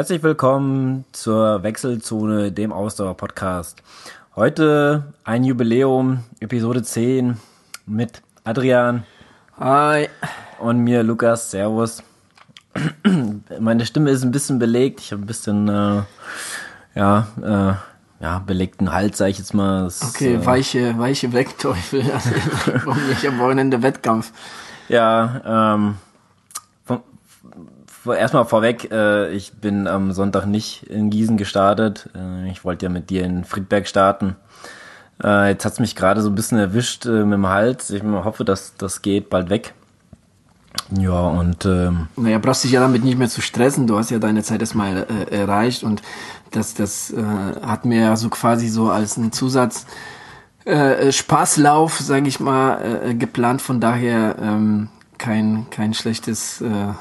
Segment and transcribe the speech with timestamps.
[0.00, 3.82] Herzlich willkommen zur Wechselzone, dem Ausdauer-Podcast.
[4.34, 7.36] Heute ein Jubiläum, Episode 10
[7.84, 9.04] mit Adrian.
[9.58, 10.08] Hi.
[10.58, 11.50] Und mir, Lukas.
[11.50, 12.02] Servus.
[13.60, 15.00] Meine Stimme ist ein bisschen belegt.
[15.00, 16.02] Ich habe ein bisschen, äh,
[16.94, 19.84] ja, äh, ja, belegten Hals, sag ich jetzt mal.
[19.84, 22.00] Das, okay, äh, weiche, weiche Wegteufel.
[23.12, 24.32] ich am Wochenende Wettkampf.
[24.88, 25.96] Ja, ähm,
[28.06, 32.08] erstmal vorweg, äh, ich bin am Sonntag nicht in Gießen gestartet.
[32.14, 34.36] Äh, ich wollte ja mit dir in Friedberg starten.
[35.22, 37.90] Äh, jetzt hat's mich gerade so ein bisschen erwischt äh, mit dem Hals.
[37.90, 39.74] Ich hoffe, dass das geht bald weg.
[40.96, 43.86] Ja, und ähm, naja, brauchst dich ja damit nicht mehr zu stressen.
[43.86, 46.02] Du hast ja deine Zeit erstmal äh, erreicht und
[46.52, 47.22] das, das äh,
[47.62, 49.86] hat mir ja so quasi so als ein Zusatz
[50.64, 53.62] äh, Spaßlauf, sage ich mal, äh, geplant.
[53.62, 56.94] Von daher ähm, kein, kein schlechtes äh,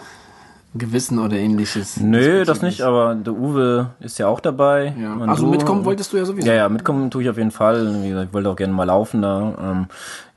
[0.75, 2.00] Gewissen oder ähnliches?
[2.00, 4.94] Nö, das nicht, aber der Uwe ist ja auch dabei.
[5.00, 5.17] Ja.
[5.28, 6.48] Also du, mitkommen wolltest du ja sowieso.
[6.48, 8.03] Ja, ja, mitkommen tue ich auf jeden Fall.
[8.03, 9.53] Wie gesagt, ich wollte auch gerne mal laufen da.
[9.59, 9.88] Ähm,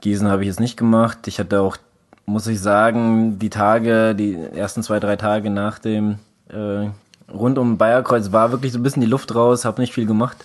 [0.01, 1.19] Gießen habe ich jetzt nicht gemacht.
[1.27, 1.77] Ich hatte auch,
[2.25, 6.17] muss ich sagen, die Tage, die ersten zwei, drei Tage nach dem
[6.49, 6.89] äh,
[7.31, 10.39] rund um Bayerkreuz war wirklich so ein bisschen die Luft raus, habe nicht viel gemacht.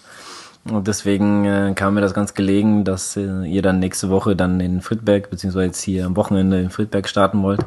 [0.70, 4.60] Und deswegen äh, kam mir das ganz gelegen, dass äh, ihr dann nächste Woche dann
[4.60, 7.62] in Friedberg, beziehungsweise jetzt hier am Wochenende in Friedberg starten wollt.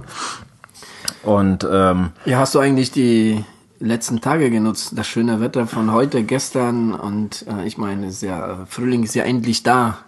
[1.23, 3.45] Und ähm, ja, hast du eigentlich die
[3.79, 8.65] letzten Tage genutzt, das schöne Wetter von heute, gestern und äh, ich meine, ist ja
[8.67, 9.99] Frühling ist ja endlich da.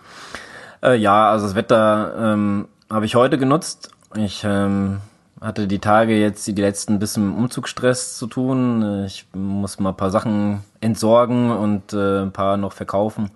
[0.82, 3.91] Äh, ja, also das Wetter ähm, habe ich heute genutzt.
[4.16, 4.98] Ich ähm,
[5.41, 9.04] hatte die Tage jetzt die letzten bisschen Umzugsstress zu tun.
[9.06, 13.31] Ich muss mal ein paar Sachen entsorgen und äh, ein paar noch verkaufen.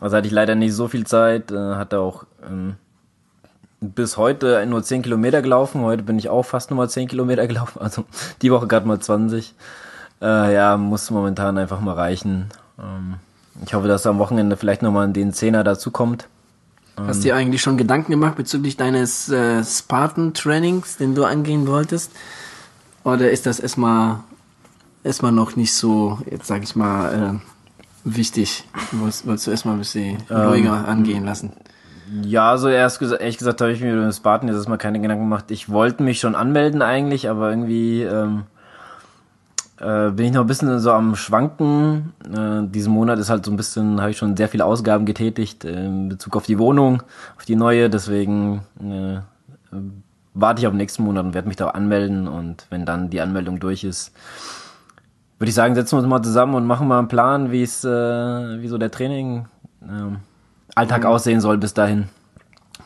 [0.00, 2.76] Also hatte ich leider nicht so viel Zeit, äh, hatte auch ähm,
[3.80, 5.82] bis heute nur 10 Kilometer gelaufen.
[5.82, 7.80] Heute bin ich auch fast nur mal 10 Kilometer gelaufen.
[7.80, 8.04] Also
[8.42, 9.54] die Woche gerade mal 20.
[10.22, 12.46] Äh, ja, muss momentan einfach mal reichen.
[12.78, 13.14] Ähm,
[13.64, 16.28] ich hoffe, dass am Wochenende vielleicht nochmal den Zehner dazu kommt.
[16.96, 22.10] Hast du dir eigentlich schon Gedanken gemacht bezüglich deines äh, Spartan-Trainings, den du angehen wolltest?
[23.04, 24.20] Oder ist das erstmal
[25.04, 28.64] erstmal noch nicht so, jetzt sag ich mal, äh, wichtig?
[28.92, 31.52] Wolltest, wolltest du erstmal ein bisschen ähm, ruhiger angehen lassen?
[32.22, 35.24] Ja, also erst gesagt, ehrlich gesagt habe ich mir über Spartan jetzt erstmal keine Gedanken
[35.24, 35.50] gemacht.
[35.50, 38.44] Ich wollte mich schon anmelden eigentlich, aber irgendwie ähm,
[39.80, 42.12] äh, bin ich noch ein bisschen so am Schwanken.
[42.24, 45.64] Äh, diesen Monat ist halt so ein bisschen, habe ich schon sehr viele Ausgaben getätigt
[45.64, 47.02] äh, in Bezug auf die Wohnung,
[47.36, 47.90] auf die neue.
[47.90, 49.20] Deswegen äh,
[50.32, 52.28] warte ich auf den nächsten Monat und werde mich da anmelden.
[52.28, 54.12] Und wenn dann die Anmeldung durch ist,
[55.38, 57.84] würde ich sagen, setzen wir uns mal zusammen und machen mal einen Plan, wie es,
[57.84, 59.46] äh, wie so der Training
[59.82, 60.16] äh,
[60.76, 61.06] Alltag mhm.
[61.08, 62.08] aussehen soll bis dahin.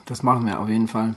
[0.06, 1.14] Das machen wir auf jeden Fall.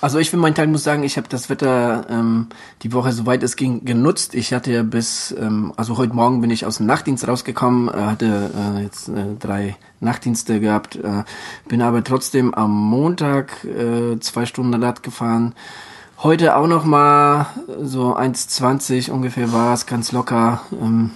[0.00, 2.46] Also ich für meinen Teil muss sagen, ich habe das Wetter ähm,
[2.82, 4.34] die Woche, soweit es ging, genutzt.
[4.34, 8.02] Ich hatte ja bis, ähm, also heute Morgen bin ich aus dem Nachtdienst rausgekommen, äh,
[8.02, 11.24] hatte äh, jetzt äh, drei Nachtdienste gehabt, äh,
[11.66, 15.54] bin aber trotzdem am Montag äh, zwei Stunden Rad gefahren.
[16.22, 17.46] Heute auch noch mal
[17.82, 20.60] so 1,20 ungefähr war es, ganz locker.
[20.80, 21.10] Ähm,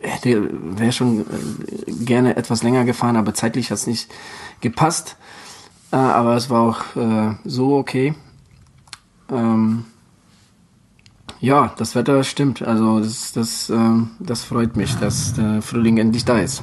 [0.00, 4.12] hätte wäre schon äh, gerne etwas länger gefahren, aber zeitlich hat es nicht
[4.60, 5.16] gepasst.
[5.92, 8.14] Äh, aber es war auch äh, so okay.
[9.30, 9.84] Ähm,
[11.40, 12.62] ja, das Wetter stimmt.
[12.62, 16.62] Also das, das, äh, das freut mich, dass der Frühling endlich da ist.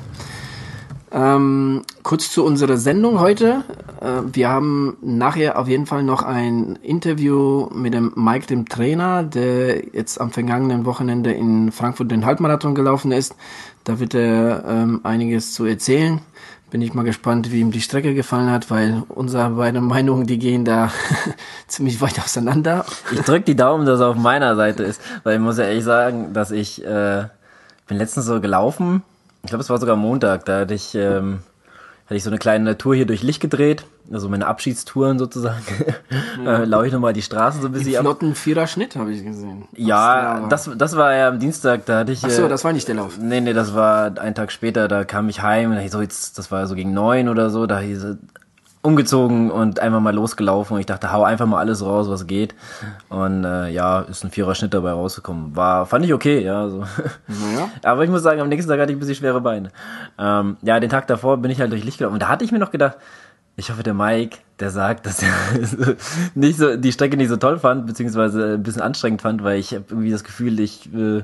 [1.13, 3.63] Ähm, kurz zu unserer Sendung heute.
[4.01, 9.21] Äh, wir haben nachher auf jeden Fall noch ein Interview mit dem Mike, dem Trainer,
[9.21, 13.35] der jetzt am vergangenen Wochenende in Frankfurt den Halbmarathon gelaufen ist.
[13.83, 16.19] Da wird er ähm, einiges zu erzählen.
[16.71, 20.39] Bin ich mal gespannt, wie ihm die Strecke gefallen hat, weil unsere beiden Meinungen, die
[20.39, 20.91] gehen da
[21.67, 22.85] ziemlich weit auseinander.
[23.11, 25.83] Ich drück die Daumen, dass er auf meiner Seite ist, weil ich muss ja ehrlich
[25.83, 27.25] sagen, dass ich äh,
[27.85, 29.03] bin letztens so gelaufen
[29.43, 31.39] ich glaube, es war sogar Montag, da hatte ich, ähm,
[32.05, 35.63] hatte ich so eine kleine Tour hier durch Licht gedreht, also meine Abschiedstouren sozusagen.
[36.43, 36.61] Ja.
[36.61, 38.01] äh, laufe ich nochmal die Straße so ein bisschen ab.
[38.01, 39.65] flotten Vierer-Schnitt habe ich gesehen.
[39.75, 42.23] Ja, das, das war ja am Dienstag, da hatte ich...
[42.25, 43.17] Ach so, äh, das war nicht der Lauf.
[43.19, 46.37] Nee, nee, das war einen Tag später, da kam ich heim und ich so, jetzt,
[46.37, 48.17] das war so gegen neun oder so, da hieß
[48.83, 52.53] umgezogen und einfach mal losgelaufen und ich dachte, hau einfach mal alles raus, was geht.
[53.07, 55.55] Und äh, ja, ist ein vierer Schnitt dabei rausgekommen.
[55.55, 56.67] War, fand ich okay, ja.
[56.69, 56.79] So.
[57.27, 57.69] Naja.
[57.83, 59.71] Aber ich muss sagen, am nächsten Tag hatte ich ein bisschen schwere Beine.
[60.19, 62.15] Ähm, ja, den Tag davor bin ich halt durch Licht gelaufen.
[62.15, 62.97] Und da hatte ich mir noch gedacht,
[63.55, 65.31] ich hoffe, der Mike, der sagt, dass er
[66.35, 69.73] nicht so die Strecke nicht so toll fand, beziehungsweise ein bisschen anstrengend fand, weil ich
[69.73, 71.23] habe irgendwie das Gefühl, ich äh,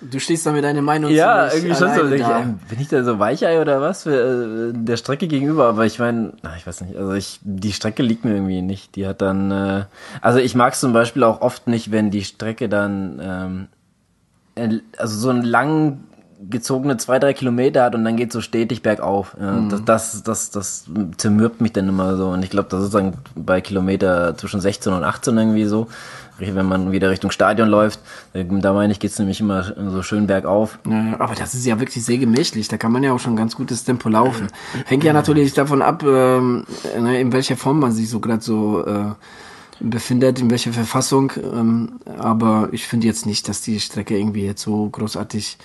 [0.00, 2.04] Du stehst da mit deiner Meinung Ja, irgendwie schon so.
[2.06, 2.22] Ich,
[2.68, 5.66] bin ich da so Weichei oder was für äh, der Strecke gegenüber?
[5.68, 8.94] Aber ich meine, ich weiß nicht, also ich, die Strecke liegt mir irgendwie nicht.
[8.96, 9.84] Die hat dann, äh,
[10.20, 13.68] also ich mag es zum Beispiel auch oft nicht, wenn die Strecke dann ähm,
[14.54, 16.00] äh, also so einen lang
[16.50, 19.34] gezogene zwei, drei Kilometer hat und dann geht so stetig bergauf.
[19.40, 19.70] Ja, Mhm.
[19.70, 20.84] das, das, das, das
[21.16, 22.28] zermürbt mich dann immer so.
[22.28, 25.88] Und ich glaube, das ist dann bei Kilometer zwischen 16 und 18 irgendwie so.
[26.38, 28.00] Wenn man wieder Richtung Stadion läuft,
[28.34, 30.78] da meine ich, geht's nämlich immer so schön bergauf.
[30.86, 32.68] Ja, aber das ist ja wirklich sehr gemächlich.
[32.68, 34.48] Da kann man ja auch schon ganz gutes Tempo laufen.
[34.84, 36.64] Hängt ja natürlich davon ab, ähm,
[36.98, 39.12] ne, in welcher Form man sich so gerade so äh,
[39.80, 41.32] befindet, in welcher Verfassung.
[41.36, 45.58] Ähm, aber ich finde jetzt nicht, dass die Strecke irgendwie jetzt so großartig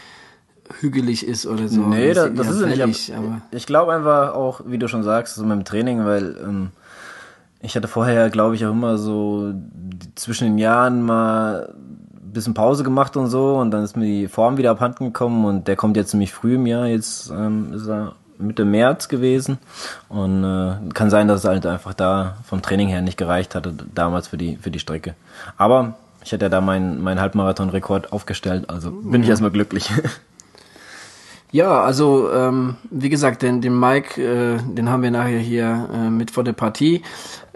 [0.80, 1.82] hügelig ist oder so.
[1.82, 3.14] Nee, das, das ja ist es nicht.
[3.14, 6.70] aber ich glaube einfach auch, wie du schon sagst, so mit dem Training, weil ähm,
[7.62, 9.54] ich hatte vorher, glaube ich, auch immer so
[10.16, 11.74] zwischen den Jahren mal
[12.14, 15.46] ein bisschen Pause gemacht und so und dann ist mir die Form wieder abhanden gekommen
[15.46, 16.88] und der kommt jetzt ziemlich früh im Jahr.
[16.88, 19.60] Jetzt ähm, ist er Mitte März gewesen
[20.10, 23.74] und äh, kann sein, dass es halt einfach da vom Training her nicht gereicht hatte
[23.94, 25.14] damals für die für die Strecke.
[25.58, 29.92] Aber ich hatte ja da meinen meinen Halbmarathon-Rekord aufgestellt, also bin ich erstmal glücklich.
[31.54, 36.10] Ja, also ähm, wie gesagt, den, den Mike, äh, den haben wir nachher hier äh,
[36.10, 37.02] mit vor der Partie.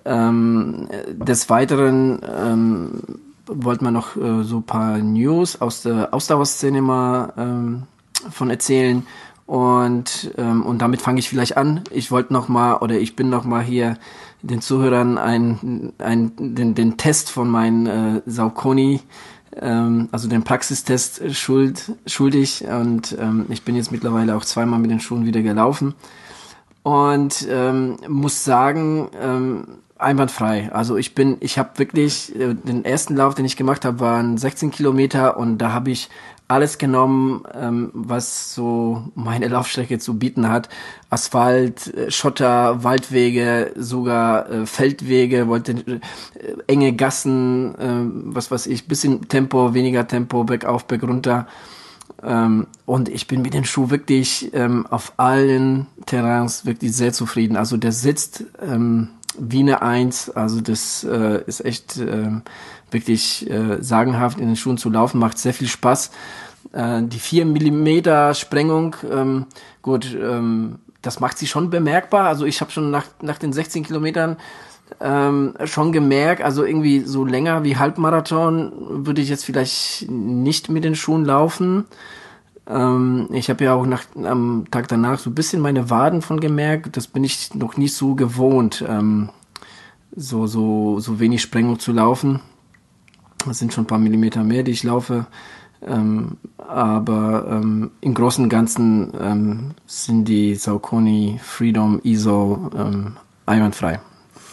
[0.06, 3.02] Ähm, äh, des Weiteren ähm,
[3.48, 7.84] wollten wir noch äh, so ein paar News aus der Ausdauerszene mal ähm,
[8.30, 9.06] von erzählen.
[9.46, 11.81] Und, ähm, und damit fange ich vielleicht an.
[11.92, 13.98] Ich wollte noch mal oder ich bin noch mal hier
[14.42, 19.01] den Zuhörern ein, ein, den, den Test von meinen äh, Saucony
[19.62, 24.92] ähm, also den Praxistest schuld, schuldig und ähm, ich bin jetzt mittlerweile auch zweimal mit
[24.92, 25.96] den Schuhen wieder gelaufen
[26.84, 29.66] und ähm, muss sagen, ähm,
[29.97, 30.71] einwandfrei.
[30.74, 34.38] Also ich bin, ich habe wirklich, äh, den ersten Lauf, den ich gemacht habe, waren
[34.38, 36.09] 16 Kilometer und da habe ich
[36.47, 40.69] alles genommen, ähm, was so meine Laufstrecke zu bieten hat.
[41.09, 46.01] Asphalt, äh, Schotter, Waldwege, sogar äh, Feldwege, wollte
[46.68, 51.48] enge Gassen, äh, was weiß ich, bisschen Tempo, weniger Tempo, bergauf, bergunter.
[52.21, 57.56] Ähm, und ich bin mit dem Schuh wirklich ähm, auf allen Terrains wirklich sehr zufrieden.
[57.57, 59.09] Also der sitzt ähm,
[59.40, 60.30] wie eine Eins.
[60.30, 62.44] Also das äh, ist echt ähm,
[62.92, 66.12] wirklich äh, sagenhaft in den Schuhen zu laufen, macht sehr viel Spaß.
[66.74, 69.46] Äh, die 4 Millimeter Sprengung, ähm,
[69.82, 72.28] gut, ähm, das macht sie schon bemerkbar.
[72.28, 74.38] Also ich habe schon nach, nach den 16 Kilometern
[75.02, 80.84] ähm, schon gemerkt, also irgendwie so länger wie Halbmarathon würde ich jetzt vielleicht nicht mit
[80.84, 81.86] den Schuhen laufen.
[82.67, 86.39] Ähm, ich habe ja auch nach, am Tag danach so ein bisschen meine Waden von
[86.39, 86.97] gemerkt.
[86.97, 89.29] Das bin ich noch nicht so gewohnt, ähm,
[90.15, 92.39] so, so, so wenig Sprengung zu laufen.
[93.45, 95.27] Das sind schon ein paar Millimeter mehr, die ich laufe.
[95.85, 104.00] Ähm, aber ähm, im Großen und Ganzen ähm, sind die Saucony Freedom ISO ähm, einwandfrei.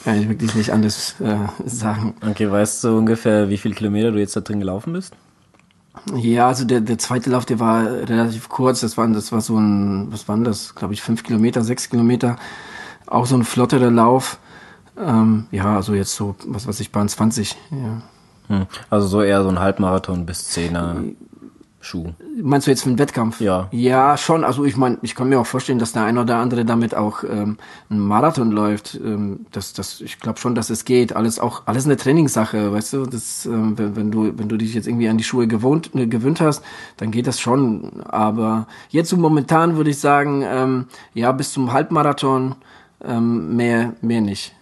[0.04, 2.14] Kann ich wirklich nicht anders äh, sagen.
[2.28, 5.14] Okay, weißt du ungefähr, wie viele Kilometer du jetzt da drin gelaufen bist?
[6.14, 8.80] Ja, also der, der zweite Lauf, der war relativ kurz.
[8.80, 10.74] Das war, das war so ein, was waren das?
[10.74, 12.36] Glaube ich, fünf Kilometer, sechs Kilometer.
[13.06, 14.38] Auch so ein flotterer Lauf.
[14.98, 17.56] Ähm, ja, also jetzt so, was weiß ich, Bahn 20.
[17.70, 18.02] Ja.
[18.48, 18.66] Hm.
[18.90, 20.96] Also so eher so ein Halbmarathon bis Zehner
[21.82, 22.12] Schuh.
[22.40, 23.40] Meinst du jetzt für den Wettkampf?
[23.40, 23.66] Ja.
[23.72, 24.44] Ja, schon.
[24.44, 27.24] Also ich meine, ich kann mir auch vorstellen, dass der ein oder andere damit auch
[27.24, 27.58] ähm,
[27.90, 28.94] einen Marathon läuft.
[28.94, 31.16] Ähm, das, das, ich glaube schon, dass es geht.
[31.16, 33.06] Alles auch, alles eine Trainingssache, weißt du.
[33.06, 36.06] Das, ähm, wenn, wenn du, wenn du dich jetzt irgendwie an die Schuhe gewohnt, äh,
[36.06, 36.62] gewöhnt hast,
[36.98, 38.00] dann geht das schon.
[38.04, 42.54] Aber jetzt so momentan würde ich sagen, ähm, ja, bis zum Halbmarathon
[43.04, 44.54] ähm, mehr, mehr nicht.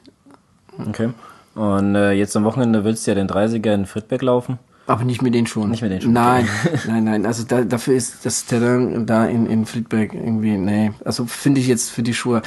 [0.88, 1.10] Okay.
[1.54, 4.58] Und äh, jetzt am Wochenende willst du ja den 30er in Friedberg laufen.
[4.90, 5.70] Aber nicht mit den Schuhen.
[5.70, 6.48] Nicht mit den Schuhen, Nein,
[6.88, 7.24] nein, nein.
[7.24, 10.90] Also da, dafür ist das Terrain da in, in Friedberg irgendwie, nee.
[11.04, 12.42] Also finde ich jetzt für die Schuhe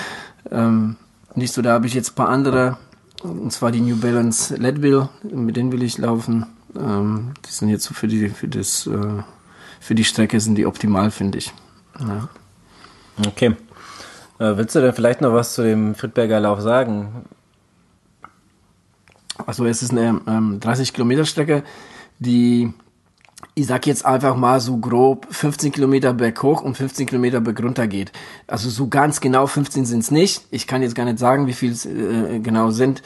[0.52, 0.98] ähm,
[1.36, 1.62] nicht so.
[1.62, 2.78] Da habe ich jetzt ein paar andere,
[3.24, 6.46] und zwar die New Balance Leadville, mit denen will ich laufen.
[6.76, 9.24] Ähm, die sind jetzt so für die, für das, äh,
[9.80, 11.54] für die Strecke sind die optimal, finde ich.
[11.98, 12.28] Ja.
[13.26, 13.56] Okay.
[14.40, 17.24] Äh, willst du denn vielleicht noch was zu dem Friedberger Lauf sagen?
[19.46, 21.64] Also es ist eine ähm, 30 Kilometer Strecke,
[22.24, 22.74] die,
[23.54, 28.12] ich sag jetzt einfach mal so grob 15 Kilometer berghoch und 15 Kilometer bergunter geht.
[28.48, 30.46] Also so ganz genau 15 sind es nicht.
[30.50, 33.04] Ich kann jetzt gar nicht sagen, wie viel es äh, genau sind.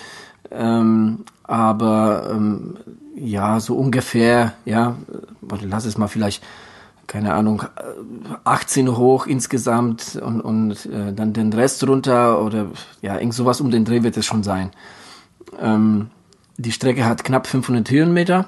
[0.52, 2.78] Ähm, aber ähm,
[3.16, 4.96] ja, so ungefähr, ja,
[5.62, 6.44] lass es mal vielleicht,
[7.08, 7.64] keine Ahnung,
[8.44, 12.68] 18 hoch insgesamt und, und äh, dann den Rest runter oder
[13.02, 14.72] ja, irgend sowas um den Dreh wird es schon sein.
[15.60, 16.10] Ähm,
[16.58, 18.46] die Strecke hat knapp 500 Höhenmeter.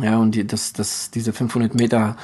[0.00, 2.16] Ja, und die, das, das, diese 500 Meter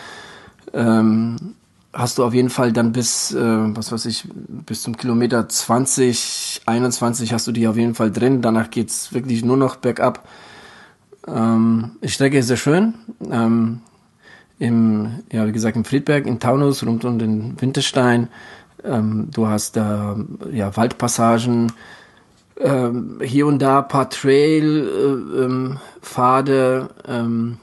[0.72, 1.54] ähm,
[1.92, 6.62] hast du auf jeden Fall dann bis, äh, was weiß ich, bis zum Kilometer 20,
[6.66, 8.42] 21 hast du die auf jeden Fall drin.
[8.42, 10.26] Danach geht's wirklich nur noch bergab.
[11.26, 12.94] Ähm, die Strecke ist sehr schön.
[13.30, 13.80] Ähm,
[14.58, 18.28] im, ja, wie gesagt, im Friedberg, in Taunus, rund um den Winterstein.
[18.84, 20.16] Ähm, du hast da
[20.52, 21.72] ja, Waldpassagen,
[22.60, 27.58] ähm, hier und da paar Trail-Pfade, äh, ähm,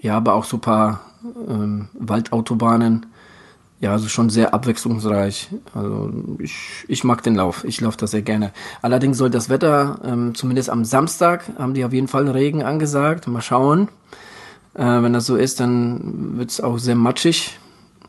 [0.00, 1.00] ja, aber auch so paar
[1.48, 3.06] ähm, Waldautobahnen.
[3.80, 5.50] Ja, also schon sehr abwechslungsreich.
[5.72, 7.62] Also ich, ich mag den Lauf.
[7.62, 8.50] Ich laufe da sehr gerne.
[8.82, 13.28] Allerdings soll das Wetter, ähm, zumindest am Samstag, haben die auf jeden Fall Regen angesagt.
[13.28, 13.86] Mal schauen.
[14.74, 17.56] Äh, wenn das so ist, dann wird's auch sehr matschig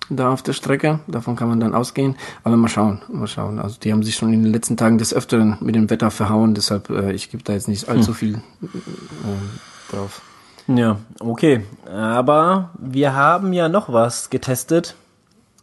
[0.09, 0.99] da auf der Strecke.
[1.07, 2.15] Davon kann man dann ausgehen.
[2.43, 3.59] Aber mal schauen, mal schauen.
[3.59, 6.55] Also die haben sich schon in den letzten Tagen des Öfteren mit dem Wetter verhauen.
[6.55, 8.15] Deshalb, äh, ich gebe da jetzt nicht allzu hm.
[8.15, 10.21] viel äh, drauf.
[10.67, 11.63] Ja, okay.
[11.91, 14.95] Aber wir haben ja noch was getestet.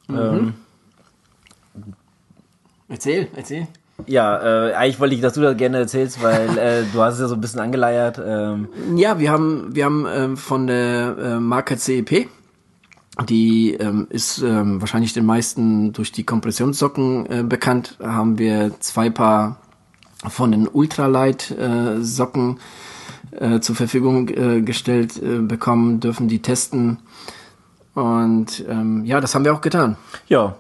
[0.09, 0.17] Mhm.
[0.19, 0.55] Ähm,
[2.89, 3.69] erzähl, erzähl.
[4.07, 7.21] Ja, äh, eigentlich wollte ich, dass du das gerne erzählst, weil äh, du hast es
[7.21, 8.21] ja so ein bisschen angeleiert.
[8.25, 8.69] Ähm.
[8.97, 12.29] Ja, wir haben, wir haben ähm, von der äh, Marke CEP,
[13.25, 19.09] die ähm, ist ähm, wahrscheinlich den meisten durch die Kompressionssocken äh, bekannt, haben wir zwei
[19.09, 19.57] Paar
[20.29, 22.59] von den Ultralight äh, Socken
[23.31, 26.99] äh, zur Verfügung äh, gestellt äh, bekommen, dürfen die testen.
[27.95, 29.97] Und ähm, ja, das haben wir auch getan.
[30.29, 30.57] Ja,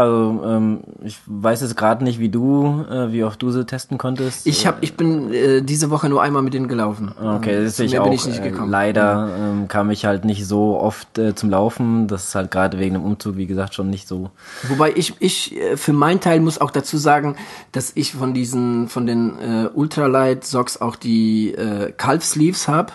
[0.00, 3.98] also ähm, ich weiß jetzt gerade nicht, wie du, äh, wie oft du sie testen
[3.98, 4.46] konntest.
[4.46, 7.12] Ich habe, ich bin äh, diese Woche nur einmal mit denen gelaufen.
[7.22, 8.04] Okay, das ist ich auch.
[8.04, 8.68] Bin ich nicht gekommen.
[8.68, 12.08] Äh, leider ähm, kam ich halt nicht so oft äh, zum Laufen.
[12.08, 14.30] Das ist halt gerade wegen dem Umzug, wie gesagt, schon nicht so.
[14.68, 17.36] Wobei ich, ich äh, für meinen Teil muss auch dazu sagen,
[17.72, 22.92] dass ich von diesen, von den äh, Ultralight Socks auch die äh, Calf Sleeves habe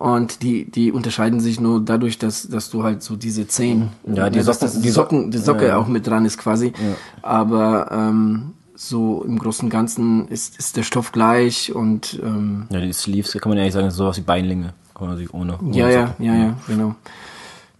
[0.00, 4.30] und die, die unterscheiden sich nur dadurch, dass, dass du halt so diese Zehen, ja,
[4.30, 6.72] die Socken, das, die Socken, die Socke ja, auch mit dran ist quasi.
[7.20, 12.80] Aber ähm, so im Großen und Ganzen ist, ist der Stoff gleich und ähm, ja,
[12.80, 15.58] die Sleeves kann man ja eigentlich sagen, sowas wie Beinlinge, kann man sich ohne.
[15.58, 16.94] ohne ja, ja, ja, ja, genau.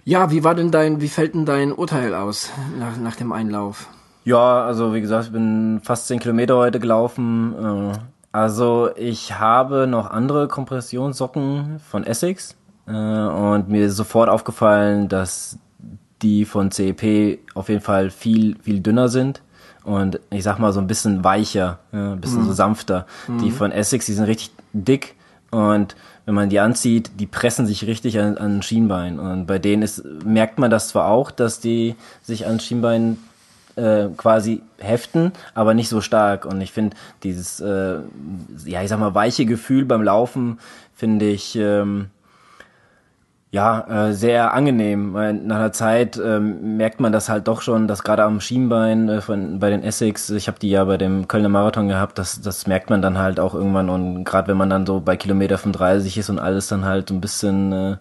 [0.05, 3.89] Ja, wie war denn dein, wie fällt denn dein Urteil aus nach, nach dem Einlauf?
[4.25, 7.55] Ja, also wie gesagt, ich bin fast zehn Kilometer heute gelaufen.
[7.55, 7.99] Äh,
[8.33, 12.57] also ich habe noch andere Kompressionssocken von Essex
[12.87, 15.59] äh, und mir ist sofort aufgefallen, dass
[16.23, 19.43] die von CEP auf jeden Fall viel, viel dünner sind
[19.85, 22.47] und ich sag mal so ein bisschen weicher, ja, ein bisschen mhm.
[22.47, 23.07] so sanfter.
[23.27, 23.39] Mhm.
[23.39, 25.17] Die von Essex, die sind richtig dick
[25.51, 25.97] und
[26.27, 29.19] wenn man die anzieht, die pressen sich richtig an, an Schienbein.
[29.19, 33.19] Und bei denen ist, merkt man das zwar auch, dass die sich an Schienbein
[33.81, 36.45] äh, quasi heften, aber nicht so stark.
[36.45, 37.97] Und ich finde dieses, äh,
[38.65, 40.59] ja, ich sag mal, weiche Gefühl beim Laufen
[40.95, 42.11] finde ich ähm,
[43.51, 45.15] ja äh, sehr angenehm.
[45.15, 49.09] Weil nach einer Zeit ähm, merkt man das halt doch schon, dass gerade am Schienbein
[49.09, 52.41] äh, von bei den Essex, ich habe die ja bei dem Kölner Marathon gehabt, das,
[52.41, 53.89] das merkt man dann halt auch irgendwann.
[53.89, 57.21] Und gerade wenn man dann so bei Kilometer 35 ist und alles dann halt ein
[57.21, 57.97] bisschen äh,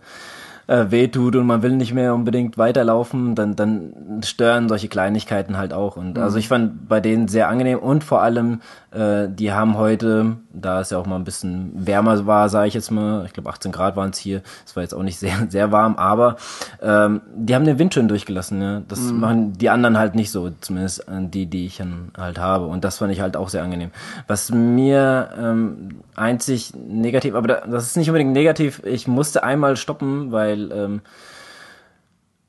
[0.70, 5.74] äh, wehtut und man will nicht mehr unbedingt weiterlaufen, dann, dann stören solche Kleinigkeiten halt
[5.74, 5.98] auch.
[5.98, 6.24] Und mhm.
[6.24, 8.62] also ich fand bei denen sehr angenehm und vor allem,
[8.92, 12.74] äh, die haben heute, da es ja auch mal ein bisschen wärmer war, sage ich
[12.74, 15.36] jetzt mal, ich glaube 18 Grad waren es hier, es war jetzt auch nicht sehr,
[15.50, 16.38] sehr warm, aber
[16.82, 18.62] ähm, die haben den Wind schön durchgelassen.
[18.62, 18.82] Ja?
[18.88, 19.20] Das mhm.
[19.20, 22.66] machen die anderen halt nicht so, zumindest äh, die, die ich dann halt habe.
[22.66, 23.92] Und das fand ich halt auch sehr angenehm.
[24.28, 30.32] Was mir ähm, einzig negativ, aber das ist nicht unbedingt negativ, ich musste einmal stoppen,
[30.32, 31.39] weil ähm, äh,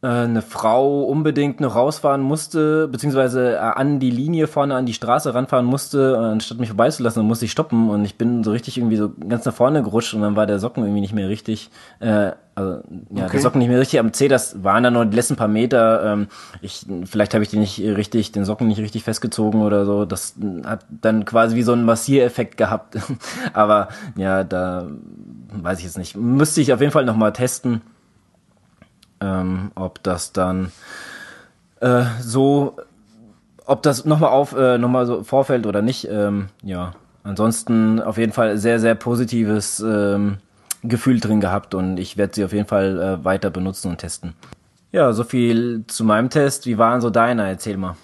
[0.02, 5.34] eine Frau unbedingt noch rausfahren musste, beziehungsweise äh, an die Linie vorne an die Straße
[5.34, 8.78] ranfahren musste, äh, anstatt mich vorbeizulassen, dann musste ich stoppen und ich bin so richtig
[8.78, 11.68] irgendwie so ganz nach vorne gerutscht und dann war der Socken irgendwie nicht mehr richtig,
[11.98, 12.82] äh, also
[13.14, 13.32] ja, okay.
[13.32, 16.02] der Socken nicht mehr richtig am C, das waren dann nur die letzten paar Meter.
[16.12, 16.28] Ähm,
[16.62, 20.06] ich, vielleicht habe ich den nicht richtig, den Socken nicht richtig festgezogen oder so.
[20.06, 22.98] Das hat dann quasi wie so einen Massiereffekt gehabt.
[23.52, 24.86] Aber ja, da
[25.52, 26.16] weiß ich jetzt nicht.
[26.16, 27.82] Müsste ich auf jeden Fall nochmal testen
[29.20, 30.72] ähm, ob das dann
[31.80, 32.76] äh, so,
[33.66, 36.08] ob das nochmal auf, äh, nochmal so vorfällt oder nicht.
[36.10, 40.38] Ähm, ja, ansonsten auf jeden Fall sehr, sehr positives ähm,
[40.82, 44.34] Gefühl drin gehabt und ich werde sie auf jeden Fall äh, weiter benutzen und testen.
[44.92, 46.66] Ja, so viel zu meinem Test.
[46.66, 47.48] Wie waren so deine?
[47.48, 47.96] Erzähl mal.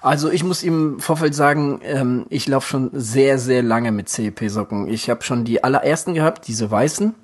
[0.00, 4.88] Also ich muss im Vorfeld sagen, ähm, ich laufe schon sehr, sehr lange mit CEP-Socken.
[4.88, 7.14] Ich habe schon die allerersten gehabt, diese weißen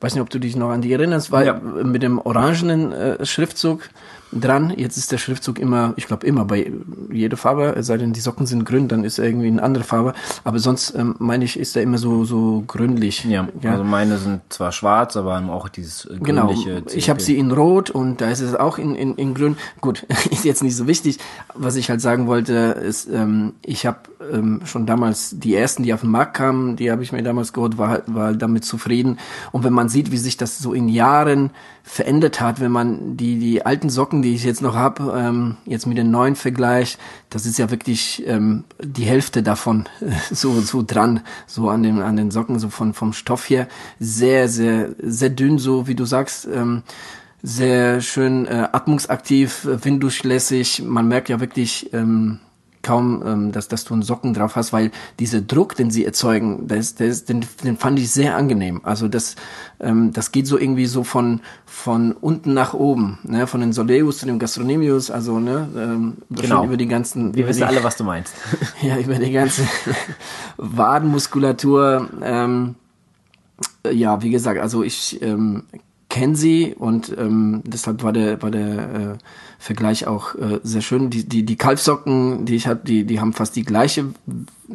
[0.00, 1.54] weiß nicht, ob du dich noch an die erinnerst, weil ja.
[1.54, 3.90] mit dem orangenen äh, Schriftzug
[4.32, 4.72] dran.
[4.76, 6.70] Jetzt ist der Schriftzug immer, ich glaube immer bei
[7.10, 9.84] jeder Farbe, es sei denn die Socken sind grün, dann ist er irgendwie eine andere
[9.84, 10.14] Farbe.
[10.44, 13.24] Aber sonst ähm, meine ich, ist er immer so so grünlich.
[13.24, 16.46] Ja, ja, also meine sind zwar schwarz, aber haben auch dieses genau.
[16.46, 16.74] grünliche.
[16.76, 16.90] Genau.
[16.92, 19.56] Ich habe sie in Rot und da ist es auch in in, in Grün.
[19.80, 21.18] Gut, ist jetzt nicht so wichtig.
[21.54, 23.98] Was ich halt sagen wollte, ist, ähm, ich habe
[24.32, 27.52] ähm, schon damals die ersten, die auf den Markt kamen, die habe ich mir damals
[27.52, 29.18] geholt, war war damit zufrieden.
[29.52, 31.50] Und Und wenn man sieht, wie sich das so in Jahren
[31.82, 35.84] verändert hat, wenn man die, die alten Socken, die ich jetzt noch habe, ähm, jetzt
[35.84, 39.88] mit den neuen vergleicht, das ist ja wirklich ähm, die Hälfte davon
[40.30, 43.66] so, so dran, so an den, an den Socken, so von, vom Stoff her.
[43.98, 46.46] Sehr, sehr, sehr dünn, so wie du sagst.
[46.46, 46.84] Ähm,
[47.42, 50.84] sehr schön äh, atmungsaktiv, winddurchlässig.
[50.84, 52.38] Man merkt ja wirklich, ähm,
[52.82, 56.68] kaum, ähm, dass, dass du einen Socken drauf hast, weil dieser Druck, den sie erzeugen,
[56.68, 58.80] das, das, den, den fand ich sehr angenehm.
[58.84, 59.36] Also das,
[59.80, 63.46] ähm, das geht so irgendwie so von, von unten nach oben, ne?
[63.46, 66.64] von den Soleus zu dem Gastronemius, also ne, ähm, Genau.
[66.64, 68.34] über die ganzen, Wir wissen die, alle, was du meinst.
[68.82, 69.62] ja, über die ganze
[70.56, 72.08] Wadenmuskulatur.
[72.22, 72.74] Ähm,
[73.84, 75.64] äh, ja, wie gesagt, also ich ähm,
[76.08, 79.18] kenne sie und ähm, deshalb war der war der äh,
[79.58, 81.10] Vergleich auch äh, sehr schön.
[81.10, 84.06] Die die die Kalbsocken, die ich habe, die die haben fast die gleiche.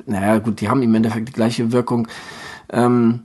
[0.06, 2.08] Naja, gut, die haben im Endeffekt die gleiche Wirkung.
[2.70, 3.22] Ähm,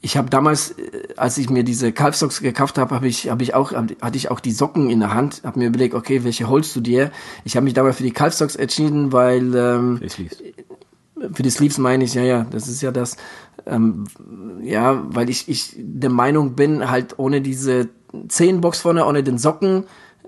[0.00, 3.54] ich habe damals, äh, als ich mir diese Kalbsocks gekauft habe, habe ich, habe ich
[3.54, 6.76] auch, hatte ich auch die Socken in der Hand, habe mir überlegt, okay, welche holst
[6.76, 7.10] du dir?
[7.44, 10.38] Ich habe mich dabei für die Kalbsocks entschieden, weil ähm, lieb's.
[11.32, 13.16] Für die Sleeves meine ich, ja, ja, das ist ja das,
[13.66, 14.04] ähm,
[14.62, 17.88] ja, weil ich, ich der Meinung bin, halt ohne diese
[18.28, 19.84] Zehenbox vorne, ohne den Socken,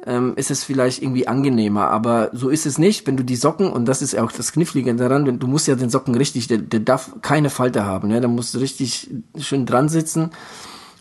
[0.07, 3.71] ähm, ist es vielleicht irgendwie angenehmer, aber so ist es nicht, wenn du die Socken,
[3.71, 6.81] und das ist auch das Knifflige daran, du musst ja den Socken richtig, der, der
[6.81, 8.21] darf keine Falte haben, ne?
[8.21, 10.31] da musst du richtig schön dran sitzen.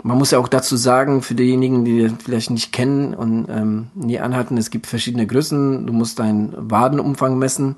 [0.02, 3.88] Man muss ja auch dazu sagen, für diejenigen, die das vielleicht nicht kennen und ähm,
[3.96, 5.86] nie anhatten, es gibt verschiedene Größen.
[5.86, 7.76] Du musst deinen Wadenumfang messen.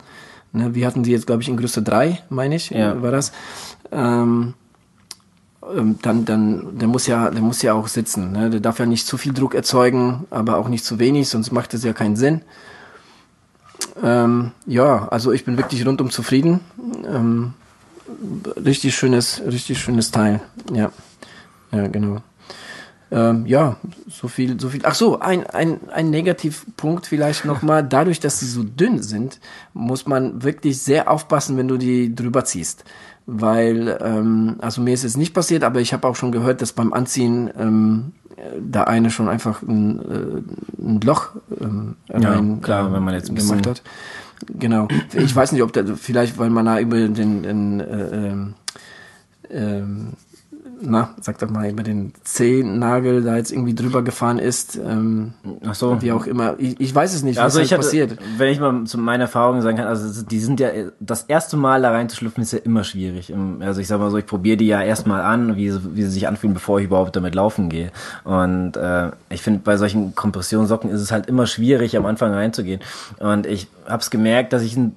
[0.53, 3.01] Ne, wir hatten sie jetzt, glaube ich, in Größe 3, meine ich, Ja.
[3.01, 3.31] war das.
[3.91, 4.53] Ähm,
[5.75, 8.31] ähm, dann, dann, der muss ja, der muss ja auch sitzen.
[8.31, 8.50] Ne?
[8.50, 11.73] Der darf ja nicht zu viel Druck erzeugen, aber auch nicht zu wenig, sonst macht
[11.73, 12.41] es ja keinen Sinn.
[14.04, 16.60] Ähm, ja, also ich bin wirklich rundum zufrieden.
[17.06, 17.54] Ähm,
[18.58, 20.41] richtig schönes, richtig schönes Teil.
[20.73, 20.91] Ja,
[21.71, 22.21] ja, genau.
[23.12, 23.76] Ähm, ja,
[24.10, 24.82] so viel, so viel.
[24.84, 27.84] Ach so, ein, ein, ein Negativpunkt vielleicht nochmal.
[27.84, 29.41] Dadurch, dass sie so dünn sind,
[29.74, 32.86] muss man wirklich sehr aufpassen, wenn du die drüber ziehst.
[33.26, 36.71] Weil, ähm, also mir ist es nicht passiert, aber ich habe auch schon gehört, dass
[36.71, 42.62] beim Anziehen ähm, äh, da eine schon einfach ein, äh, ein Loch ähm, Ja, rein,
[42.62, 43.84] klar, äh, wenn man jetzt ein gemacht hat.
[44.58, 44.88] Genau.
[45.13, 48.54] Ich weiß nicht, ob da vielleicht, weil man da über den, den äh, ähm,
[49.50, 50.13] ähm,
[50.82, 55.34] na, sag doch mal, über den Zehennagel da jetzt irgendwie drüber gefahren ist, ähm,
[55.65, 56.02] Ach so.
[56.02, 56.56] wie auch immer.
[56.58, 58.17] Ich, ich weiß es nicht, was Also halt ich hatte, passiert.
[58.38, 61.82] wenn ich mal zu meiner Erfahrung sagen kann, also die sind ja, das erste Mal
[61.82, 63.30] da reinzuschlüpfen ist ja immer schwierig.
[63.30, 66.04] Im- Also ich sag mal so, ich probiere die ja erstmal an, wie, sie- wie
[66.04, 67.91] sie sich anfühlen, bevor ich überhaupt damit laufen gehe.
[68.24, 72.82] Und äh, ich finde, bei solchen Kompressionssocken ist es halt immer schwierig, am Anfang reinzugehen.
[73.20, 74.96] Und ich habe es gemerkt, dass ich ein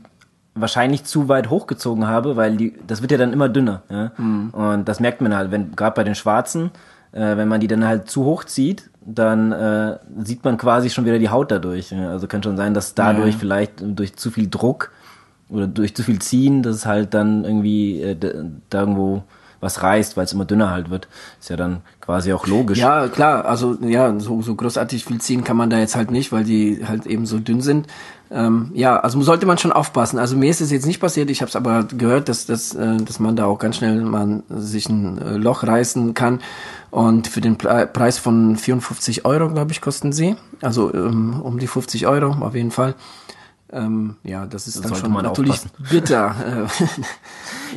[0.55, 3.83] wahrscheinlich zu weit hochgezogen habe, weil die, das wird ja dann immer dünner.
[3.91, 4.13] Ja?
[4.19, 6.71] Und das merkt man halt, wenn gerade bei den Schwarzen,
[7.13, 11.05] äh, wenn man die dann halt zu hoch zieht, dann äh, sieht man quasi schon
[11.05, 11.91] wieder die Haut dadurch.
[11.91, 12.11] Ja?
[12.11, 13.39] Also kann schon sein, dass dadurch Ja.
[13.41, 14.93] vielleicht durch zu viel Druck
[15.49, 18.17] oder durch zu viel Ziehen, dass es halt dann irgendwie äh,
[18.71, 19.25] da irgendwo
[19.65, 21.09] was reißt, weil es immer dünner halt wird.
[21.41, 22.79] Ist ja dann quasi auch logisch.
[22.79, 26.31] Ja, klar, also ja, so, so großartig viel ziehen kann man da jetzt halt nicht,
[26.31, 27.89] weil die halt eben so dünn sind.
[28.31, 30.19] Ähm, ja, also sollte man schon aufpassen.
[30.19, 32.97] Also mir ist es jetzt nicht passiert, ich habe es aber gehört, dass, dass, äh,
[32.99, 36.41] dass man da auch ganz schnell mal sich ein äh, Loch reißen kann.
[36.91, 40.37] Und für den Pre Preis von 54 Euro, glaube ich, kosten sie.
[40.61, 42.95] Also ähm, um die 50 Euro auf jeden Fall.
[43.73, 45.85] Ähm, ja, das ist dann sollte schon natürlich aufpassen.
[45.91, 46.67] bitter.
[46.69, 46.85] Äh,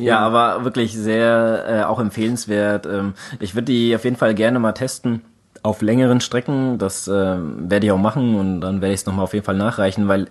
[0.00, 2.86] Ja, aber wirklich sehr äh, auch empfehlenswert.
[2.86, 5.22] Ähm, ich würde die auf jeden Fall gerne mal testen
[5.62, 6.78] auf längeren Strecken.
[6.78, 9.56] Das ähm, werde ich auch machen und dann werde ich es nochmal auf jeden Fall
[9.56, 10.28] nachreichen, weil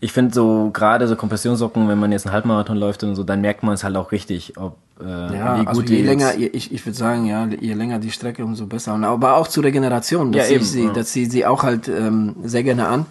[0.00, 3.42] ich finde so gerade so Kompressionssocken, wenn man jetzt einen Halbmarathon läuft und so, dann
[3.42, 6.34] merkt man es halt auch richtig, ob äh, Ja, wie gut also die je länger,
[6.36, 8.94] je, ich, ich würde sagen, ja, je länger die Strecke, umso besser.
[8.94, 10.92] Und aber auch zur Regeneration, das Ja, eben, ich sie, ja.
[10.92, 13.06] das ziehe sie auch halt ähm, sehr gerne an.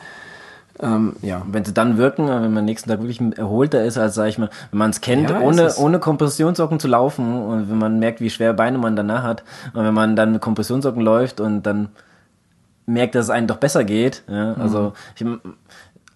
[0.82, 1.42] Ähm, ja.
[1.52, 4.38] wenn sie dann wirken, wenn man am nächsten Tag wirklich erholter ist, als sag ich
[4.38, 7.78] mal, wenn man es kennt, Ja, ohne es ist- ohne Kompressionssocken zu laufen und wenn
[7.78, 11.42] man merkt, wie schwer Beine man danach hat und wenn man dann mit Kompressionssocken läuft
[11.42, 11.90] und dann
[12.86, 14.62] merkt, dass es einem doch besser geht, ja, Mhm.
[14.62, 15.26] also ich,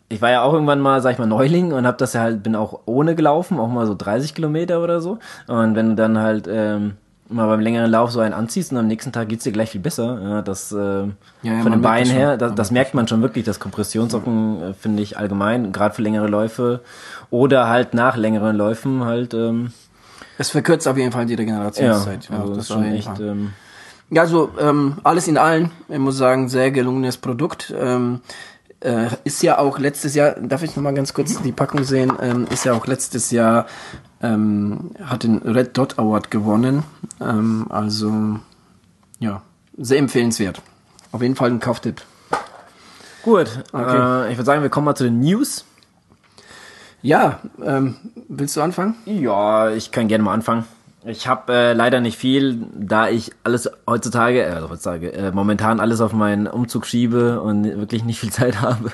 [0.10, 2.42] ich war ja auch irgendwann mal, sag ich mal, Neuling und hab das ja halt,
[2.44, 6.20] bin auch ohne gelaufen, auch mal so 30 Kilometer oder so und wenn du dann
[6.20, 6.94] halt ähm,
[7.34, 9.82] mal beim längeren Lauf so einen anziehst und am nächsten Tag geht's dir gleich viel
[9.82, 10.20] besser.
[10.22, 11.08] Ja, das äh, ja,
[11.42, 12.18] von man den Beinen das schon.
[12.18, 16.02] her, das, das merkt man schon wirklich, das Kompressionssocken äh, finde ich allgemein, gerade für
[16.02, 16.82] längere Läufe
[17.30, 19.72] oder halt nach längeren Läufen halt, ähm,
[20.38, 22.30] Es verkürzt auf jeden Fall die ja, Regenerationszeit.
[22.32, 23.54] also das ist auf schon echt, ähm,
[24.10, 27.74] Ja, also ähm, alles in allem, ich muss sagen, sehr gelungenes Produkt.
[27.78, 28.22] Ähm,
[28.84, 32.12] äh, ist ja auch letztes Jahr, darf ich noch mal ganz kurz die Packung sehen,
[32.22, 33.66] ähm, ist ja auch letztes Jahr,
[34.24, 36.84] ähm, hat den Red Dot Award gewonnen.
[37.22, 38.40] Ähm, also
[39.20, 39.42] ja,
[39.78, 40.62] sehr empfehlenswert.
[41.12, 42.02] Auf jeden Fall ein Kauftipp.
[43.22, 44.28] Gut, okay.
[44.28, 45.66] äh, ich würde sagen, wir kommen mal zu den News.
[47.02, 47.98] Ja, ähm,
[48.30, 48.96] willst du anfangen?
[49.06, 50.66] Ja, ich kann gerne mal anfangen.
[51.06, 56.00] Ich habe äh, leider nicht viel, da ich alles heutzutage, äh, heutzutage, äh, momentan alles
[56.00, 58.92] auf meinen Umzug schiebe und wirklich nicht viel Zeit habe.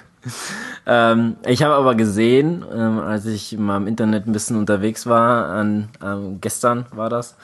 [0.87, 5.47] ähm, ich habe aber gesehen, ähm, als ich mal im Internet ein bisschen unterwegs war,
[5.47, 7.35] an, ähm, gestern war das,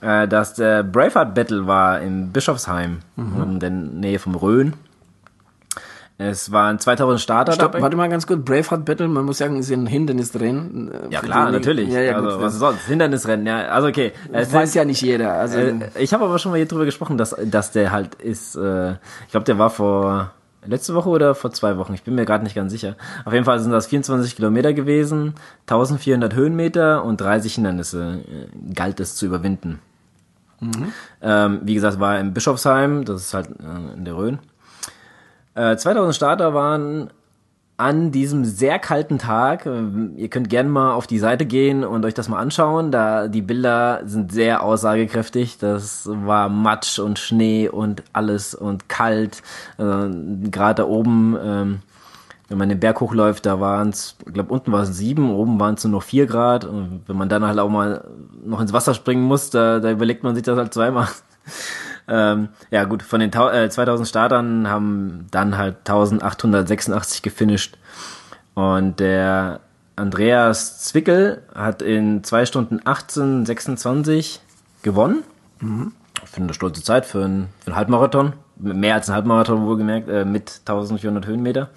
[0.00, 3.42] äh, dass der Braveheart Battle war in Bischofsheim, mhm.
[3.42, 4.72] in der Nähe vom Rhön.
[6.16, 7.82] Es waren 2000 Starter Stopp, dabei.
[7.82, 8.44] Warte mal ganz kurz.
[8.44, 10.92] Braveheart Battle, man muss sagen, ist ein Hindernisrennen.
[10.92, 11.88] Äh, ja klar, natürlich.
[11.88, 12.86] Ja, ja, also, was sonst?
[12.86, 13.66] Hindernisrennen, ja.
[13.66, 14.12] Also okay.
[14.32, 15.32] Das weiß ja nicht jeder.
[15.32, 18.54] Also, äh, ich habe aber schon mal hier drüber gesprochen, dass, dass der halt ist,
[18.54, 20.30] äh, ich glaube, der war vor
[20.66, 22.96] letzte Woche oder vor zwei Wochen, ich bin mir gerade nicht ganz sicher.
[23.24, 25.34] Auf jeden Fall sind das 24 Kilometer gewesen,
[25.66, 29.80] 1400 Höhenmeter und 30 Hindernisse äh, galt es zu überwinden.
[30.60, 30.92] Mhm.
[31.20, 34.38] Ähm, wie gesagt, war im Bischofsheim, das ist halt äh, in der Rhön.
[35.54, 37.10] Äh, 2000 Starter waren
[37.76, 39.66] an diesem sehr kalten Tag.
[39.66, 39.82] Äh,
[40.16, 42.90] ihr könnt gerne mal auf die Seite gehen und euch das mal anschauen.
[42.92, 45.58] Da die Bilder sind sehr aussagekräftig.
[45.58, 49.42] Das war Matsch und Schnee und alles und kalt.
[49.78, 50.08] Äh,
[50.50, 51.78] Gerade da oben, ähm,
[52.48, 55.58] wenn man den Berg hochläuft, da waren es, ich glaube unten war es sieben, oben
[55.58, 56.64] waren es nur noch vier Grad.
[56.64, 58.04] Und wenn man dann halt auch mal
[58.44, 61.08] noch ins Wasser springen muss, da, da überlegt man sich das halt zweimal.
[62.08, 67.78] Ähm, ja gut, von den äh, 2000 Startern haben dann halt 1886 gefinisht.
[68.54, 69.60] Und der
[69.96, 74.40] Andreas Zwickel hat in 2 Stunden 18, 26
[74.82, 75.22] gewonnen.
[75.60, 75.92] Mhm.
[76.22, 78.34] Ich finde eine stolze Zeit für einen, für einen Halbmarathon.
[78.56, 81.70] Mehr als ein Halbmarathon wohlgemerkt, äh, mit 1400 Höhenmeter.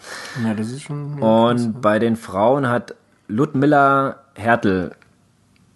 [0.43, 1.19] Ja, das ist schon.
[1.19, 2.95] Und bei den Frauen hat
[3.27, 4.91] Ludmilla Hertel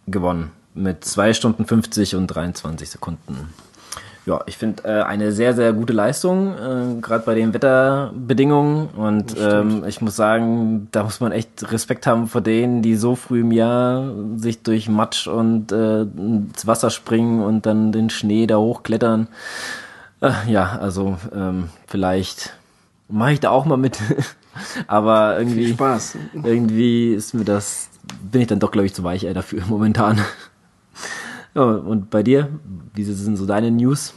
[0.08, 0.52] gewonnen.
[0.74, 3.50] Mit 2 Stunden 50 und 23 Sekunden
[4.26, 8.90] ja, ich finde äh, eine sehr, sehr gute Leistung, äh, gerade bei den Wetterbedingungen.
[8.90, 13.16] Und ähm, ich muss sagen, da muss man echt Respekt haben vor denen, die so
[13.16, 18.46] früh im Jahr sich durch Matsch und äh, ins Wasser springen und dann den Schnee
[18.46, 19.28] da hochklettern.
[20.22, 22.54] Äh, ja, also ähm, vielleicht
[23.10, 24.00] mache ich da auch mal mit.
[24.88, 26.18] Aber irgendwie, Viel Spaß.
[26.44, 27.90] irgendwie ist mir das,
[28.32, 30.20] bin ich dann doch, glaube ich, zu weich ey, dafür momentan.
[31.54, 32.50] Ja, und bei dir,
[32.94, 34.14] wie sind so deine News?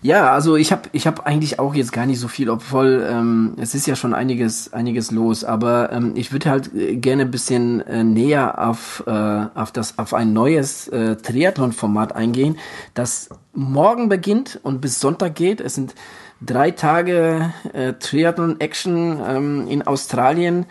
[0.00, 3.54] Ja, also ich habe ich hab eigentlich auch jetzt gar nicht so viel, obwohl ähm,
[3.58, 7.30] es ist ja schon einiges einiges los, aber ähm, ich würde halt äh, gerne ein
[7.30, 12.56] bisschen äh, näher auf äh, auf das auf ein neues äh, Triathlon-Format eingehen,
[12.94, 15.60] das morgen beginnt und bis Sonntag geht.
[15.60, 15.94] Es sind
[16.40, 20.64] drei Tage äh, Triathlon-Action ähm, in Australien.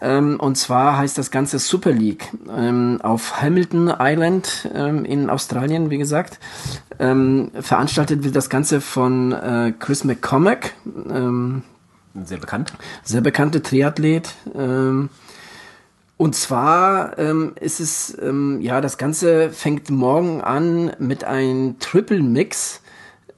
[0.00, 5.90] Ähm, und zwar heißt das Ganze Super League ähm, auf Hamilton Island ähm, in Australien,
[5.90, 6.38] wie gesagt.
[6.98, 10.74] Ähm, veranstaltet wird das Ganze von äh, Chris McCormack.
[11.10, 11.62] Ähm,
[12.24, 12.72] sehr bekannt.
[13.04, 14.34] Sehr bekannte Triathlet.
[14.54, 15.10] Ähm,
[16.18, 17.18] und zwar
[17.60, 18.16] ist es,
[18.60, 22.80] ja, das Ganze fängt morgen an mit einem Triple Mix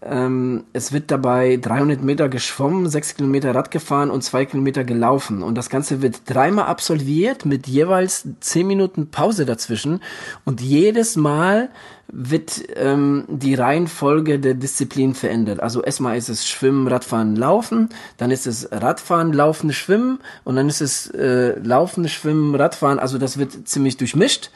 [0.03, 5.43] ähm, es wird dabei 300 Meter geschwommen, 6 Kilometer Rad gefahren und 2 Kilometer gelaufen.
[5.43, 10.01] Und das Ganze wird dreimal absolviert mit jeweils 10 Minuten Pause dazwischen.
[10.45, 11.71] Und jedes Mal
[12.11, 15.61] wird ähm, die Reihenfolge der Disziplin verändert.
[15.61, 20.69] Also erstmal ist es Schwimmen, Radfahren, Laufen, dann ist es Radfahren, Laufen, Schwimmen und dann
[20.69, 22.99] ist es äh, Laufen, Schwimmen, Radfahren.
[22.99, 24.51] Also das wird ziemlich durchmischt.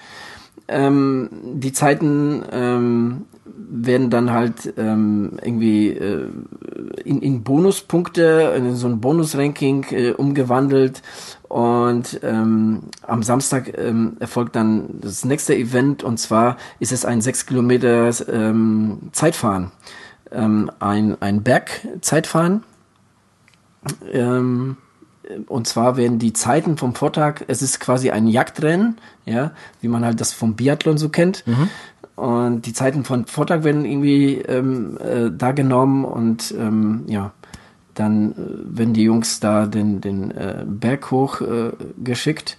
[0.68, 6.29] Ähm, die Zeiten ähm, werden dann halt ähm, irgendwie äh,
[7.05, 11.03] in, in Bonuspunkte, in so ein Bonusranking äh, umgewandelt.
[11.48, 16.03] Und ähm, am Samstag ähm, erfolgt dann das nächste Event.
[16.03, 19.70] Und zwar ist es ein 6 Kilometer ähm, Zeitfahren,
[20.31, 22.62] ähm, ein, ein Bergzeitfahren.
[24.12, 24.77] Ähm,
[25.47, 30.05] und zwar werden die Zeiten vom Vortag, es ist quasi ein Jagdrennen, ja, wie man
[30.05, 31.47] halt das vom Biathlon so kennt.
[31.47, 31.68] Mhm.
[32.14, 37.33] Und die Zeiten von Vortag werden irgendwie ähm, äh, da genommen und ähm, ja,
[37.95, 38.37] dann äh,
[38.79, 42.59] werden die Jungs da den, den äh, Berg hoch äh, geschickt.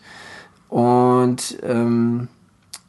[0.70, 2.28] Und ähm,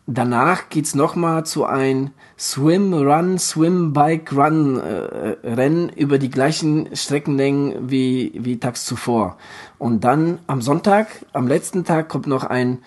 [0.07, 6.31] danach geht's noch mal zu ein Swim, Run, Swim, Bike, Run äh, Rennen über die
[6.31, 9.37] gleichen Streckenlängen wie, wie tags zuvor.
[9.79, 12.79] Und dann am Sonntag, am letzten Tag, kommt noch ein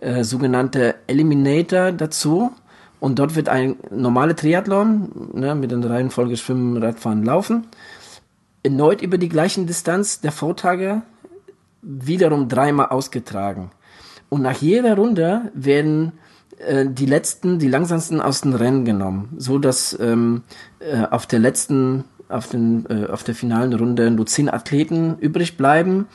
[0.00, 2.52] äh, sogenannter Eliminator dazu.
[3.00, 7.66] Und dort wird ein normaler Triathlon ne, mit der Reihenfolge Schwimmen, Radfahren, Laufen
[8.62, 11.02] erneut über die gleichen Distanz der Vortage
[11.82, 13.70] wiederum dreimal ausgetragen.
[14.28, 16.12] Und nach jeder Runde werden
[16.66, 20.42] äh, die letzten, die langsamsten aus dem Rennen genommen, so dass ähm,
[20.80, 25.56] äh, auf der letzten, auf den, äh, auf der finalen Runde nur zehn Athleten übrig
[25.56, 26.06] bleiben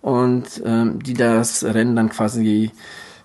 [0.00, 2.70] und ähm, die das Rennen dann quasi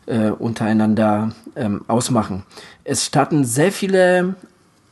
[0.05, 2.43] äh, untereinander ähm, ausmachen.
[2.83, 4.35] Es starten sehr viele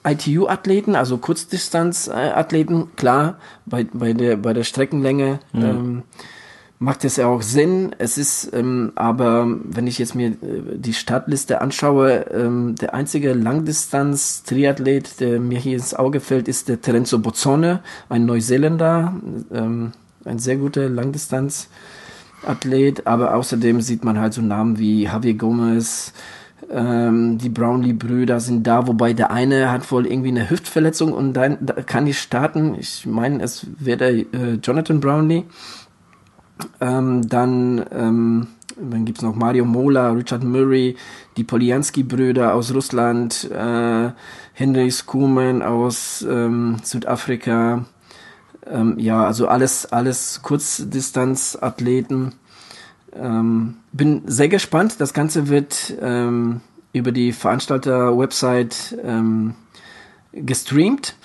[0.06, 5.64] ITU-Athleten, also Kurzdistanz-Athleten, klar, bei, bei, der, bei der Streckenlänge mhm.
[5.64, 6.04] ähm,
[6.80, 7.96] macht es ja auch Sinn.
[7.98, 10.36] Es ist ähm, aber, wenn ich jetzt mir äh,
[10.76, 16.82] die Startliste anschaue, ähm, der einzige Langdistanz-Triathlet, der mir hier ins Auge fällt, ist der
[16.82, 19.14] Terenzo Bozzone, ein Neuseeländer,
[19.52, 19.92] ähm,
[20.26, 26.14] ein sehr guter Langdistanz-Athlet, aber außerdem sieht man halt so Namen wie Javier Gomez,
[26.70, 31.58] ähm, die Brownlee-Brüder sind da, wobei der eine hat wohl irgendwie eine Hüftverletzung und dann
[31.62, 32.76] da kann ich starten.
[32.78, 35.46] Ich meine, es wäre der äh, Jonathan Brownlee.
[36.80, 38.48] Ähm, dann ähm,
[38.80, 40.96] dann gibt's noch Mario Mola, Richard Murray,
[41.36, 44.12] die Polianski-Brüder aus Russland, äh,
[44.54, 47.86] Henry Skuman aus ähm, Südafrika.
[48.68, 52.34] Ähm, ja, also alles, alles Kurzdistanzathleten.
[53.14, 54.96] Ähm, bin sehr gespannt.
[55.00, 56.62] Das Ganze wird ähm,
[56.94, 58.98] über die Veranstalter-Website
[60.34, 61.16] gestreamt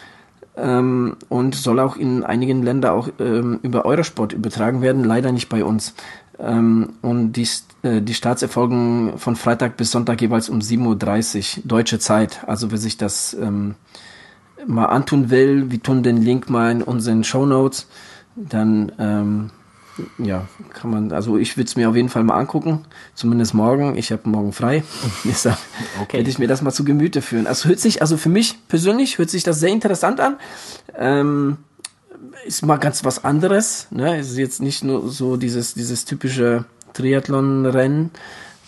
[0.57, 5.49] ähm, und soll auch in einigen Ländern auch ähm, über Eurosport übertragen werden, leider nicht
[5.49, 5.95] bei uns.
[6.39, 7.49] Ähm, und die,
[7.83, 12.45] äh, die Starts erfolgen von Freitag bis Sonntag jeweils um 7.30 Uhr deutsche Zeit.
[12.47, 13.77] Also wer sich das ähm,
[14.67, 17.87] mal antun will, wir tun den Link mal in unseren Show Notes,
[18.37, 19.51] dann ähm,
[20.19, 23.97] ja, kann man, also ich würde es mir auf jeden Fall mal angucken, zumindest morgen.
[23.97, 24.83] Ich habe morgen frei.
[25.25, 25.59] Deshalb
[26.01, 26.19] okay.
[26.19, 27.47] werde ich mir das mal zu Gemüte führen.
[27.47, 30.37] Also hört sich, also für mich persönlich hört sich das sehr interessant an.
[30.97, 31.59] Ähm,
[32.47, 33.89] ist mal ganz was anderes.
[33.91, 34.19] Ne?
[34.19, 38.11] Ist jetzt nicht nur so dieses, dieses typische Triathlon-Rennen,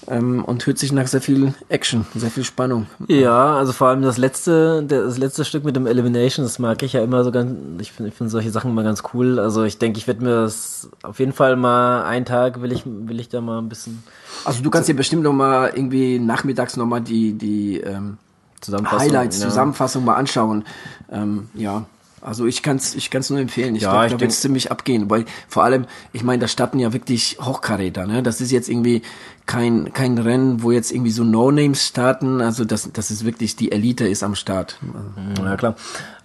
[0.09, 2.87] ähm, und hört sich nach sehr viel Action, sehr viel Spannung.
[3.09, 6.93] Ja, also vor allem das letzte, das letzte Stück mit dem Elimination, das mag ich
[6.93, 9.39] ja immer so ganz, ich finde ich finde solche Sachen immer ganz cool.
[9.39, 12.83] Also ich denke, ich werde mir das auf jeden Fall mal einen Tag will ich,
[12.85, 14.03] will ich da mal ein bisschen.
[14.45, 18.19] Also du kannst dir bestimmt noch mal irgendwie nachmittags noch mal die, die ähm,
[18.61, 19.49] Zusammenfassung, Highlights, ja.
[19.49, 20.65] Zusammenfassung mal anschauen.
[21.11, 21.85] Ähm, ja,
[22.25, 23.77] also ich kann es ich kann's nur empfehlen.
[23.77, 25.11] Ich ja, glaube, da wird es ziemlich abgehen.
[25.11, 28.07] Weil vor allem, ich meine, da starten ja wirklich Hochkaräter.
[28.07, 28.23] Ne?
[28.23, 29.03] Das ist jetzt irgendwie
[29.47, 32.41] kein, kein Rennen, wo jetzt irgendwie so No-Names starten.
[32.41, 34.79] Also das, das ist wirklich, die Elite ist am Start.
[35.43, 35.77] Ja, klar.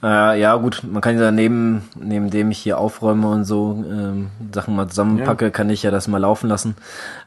[0.01, 4.29] Äh, ja, gut, man kann ja neben, neben dem ich hier aufräume und so ähm,
[4.53, 5.51] Sachen mal zusammenpacke, ja.
[5.51, 6.75] kann ich ja das mal laufen lassen.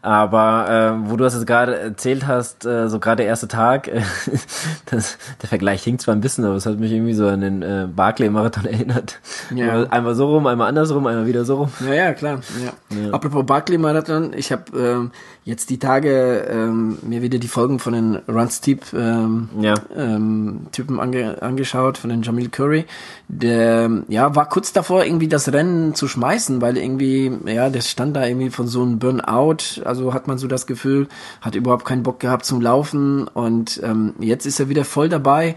[0.00, 0.70] Aber
[1.04, 4.00] äh, wo du das jetzt gerade erzählt hast, äh, so gerade der erste Tag, äh,
[4.86, 7.60] das, der Vergleich hinkt zwar ein bisschen, aber es hat mich irgendwie so an den
[7.60, 9.20] äh, Barclay-Marathon erinnert.
[9.54, 9.84] Ja.
[9.84, 11.72] Einmal so rum, einmal andersrum, einmal wieder so rum.
[11.86, 12.40] Ja, ja, klar.
[12.64, 12.96] Ja.
[12.96, 13.12] Ja.
[13.12, 15.10] Apropos Barclay-Marathon, ich habe ähm,
[15.44, 19.74] jetzt die Tage ähm, mir wieder die Folgen von den Run Steep ähm, ja.
[19.96, 22.84] ähm, Typen ange angeschaut, von den Jamil Curry.
[23.28, 28.16] Der ja war kurz davor, irgendwie das Rennen zu schmeißen, weil irgendwie, ja, der stand
[28.16, 31.08] da irgendwie von so einem Burnout, also hat man so das Gefühl,
[31.40, 35.56] hat überhaupt keinen Bock gehabt zum Laufen und ähm, jetzt ist er wieder voll dabei.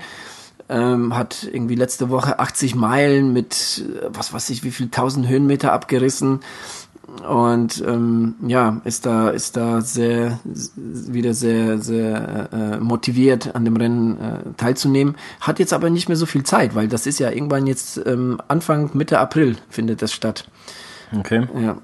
[0.68, 5.74] Ähm, hat irgendwie letzte Woche 80 Meilen mit was weiß ich wie viel tausend Höhenmeter
[5.74, 6.40] abgerissen.
[7.30, 13.78] Und ähm, ja ist da ist da sehr wieder sehr sehr äh, motiviert an dem
[13.78, 15.16] Rennen äh, teilzunehmen.
[15.40, 18.42] Hat jetzt aber nicht mehr so viel Zeit weil das ist ja irgendwann jetzt ähm,
[18.48, 20.46] Anfang Mitte April findet das statt.
[21.16, 21.48] Okay.
[21.62, 21.78] Ja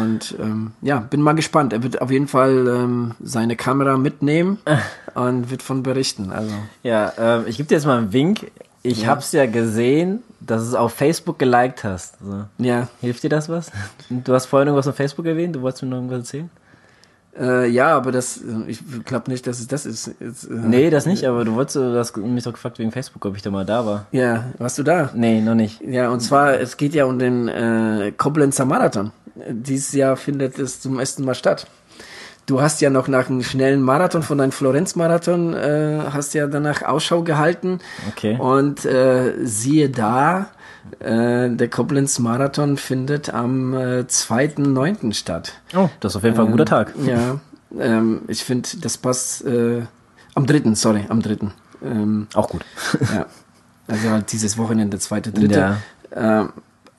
[0.00, 4.58] und ähm, ja bin mal gespannt er wird auf jeden Fall ähm, seine Kamera mitnehmen
[5.14, 8.50] und wird von berichten also ja äh, ich gebe dir jetzt mal einen Wink
[8.82, 9.08] ich ja.
[9.08, 12.16] hab's ja gesehen dass du es auf Facebook geliked hast.
[12.20, 12.44] So.
[12.58, 12.88] Ja.
[13.00, 13.70] Hilft dir das was?
[14.08, 16.50] Du hast vorhin irgendwas auf Facebook erwähnt, du wolltest mir noch irgendwas erzählen?
[17.38, 20.10] Äh, ja, aber das, ich glaube nicht, dass es das ist.
[20.18, 23.24] Jetzt, äh, nee, das nicht, aber du wolltest, du hast mich doch gefragt wegen Facebook,
[23.24, 24.06] ob ich da mal da war.
[24.10, 25.10] Ja, warst du da?
[25.14, 25.80] Nee, noch nicht.
[25.80, 29.12] Ja, und zwar, es geht ja um den äh, Koblenzer Marathon.
[29.48, 31.66] Dieses Jahr findet es zum ersten Mal statt.
[32.46, 36.82] Du hast ja noch nach einem schnellen Marathon von deinem Florenz-Marathon, äh, hast ja danach
[36.82, 37.78] Ausschau gehalten.
[38.08, 38.36] Okay.
[38.38, 40.48] Und äh, siehe da,
[40.98, 45.14] äh, der Koblenz Marathon findet am äh, 2.9.
[45.14, 45.52] statt.
[45.76, 46.94] Oh, das ist auf jeden Fall ein guter Tag.
[46.98, 47.40] Ähm, ja,
[47.78, 49.82] ähm, ich finde, das passt äh,
[50.34, 51.50] am 3., sorry, am 3.
[51.84, 52.64] Ähm, Auch gut.
[53.14, 53.26] ja,
[53.86, 55.76] also halt dieses Wochenende, zweite, dritte.
[56.14, 56.42] Ja.
[56.42, 56.48] Äh,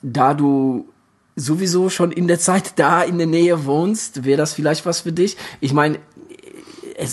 [0.02, 0.88] da du
[1.36, 5.12] sowieso schon in der Zeit da in der Nähe wohnst, wäre das vielleicht was für
[5.12, 5.36] dich.
[5.60, 5.98] Ich meine,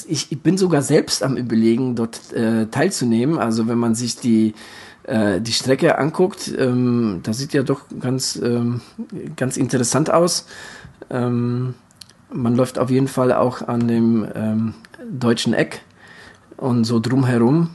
[0.08, 3.39] ich, ich bin sogar selbst am überlegen, dort äh, teilzunehmen.
[3.39, 4.53] Also wenn man sich die
[5.03, 8.82] äh, die Strecke anguckt, ähm, das sieht ja doch ganz ähm,
[9.36, 10.45] ganz interessant aus.
[11.10, 11.73] Ähm,
[12.32, 14.73] man läuft auf jeden Fall auch an dem ähm,
[15.10, 15.82] deutschen Eck
[16.58, 17.71] und so drumherum.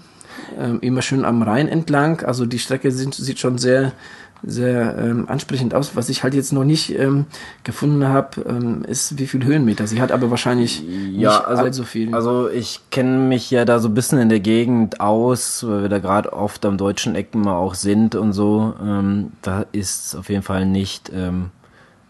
[0.59, 2.23] Ähm, immer schön am Rhein entlang.
[2.23, 3.93] Also die Strecke sind, sieht schon sehr,
[4.43, 5.97] sehr ähm, ansprechend aus.
[5.97, 7.27] Was ich halt jetzt noch nicht ähm,
[7.63, 9.87] gefunden habe, ähm, ist wie viel Höhenmeter.
[9.87, 12.15] Sie hat aber wahrscheinlich Ja, nicht also, allzu viel.
[12.15, 15.89] also ich kenne mich ja da so ein bisschen in der Gegend aus, weil wir
[15.89, 18.75] da gerade oft am deutschen Ecken mal auch sind und so.
[18.85, 21.51] Ähm, da ist auf jeden Fall nicht, ähm,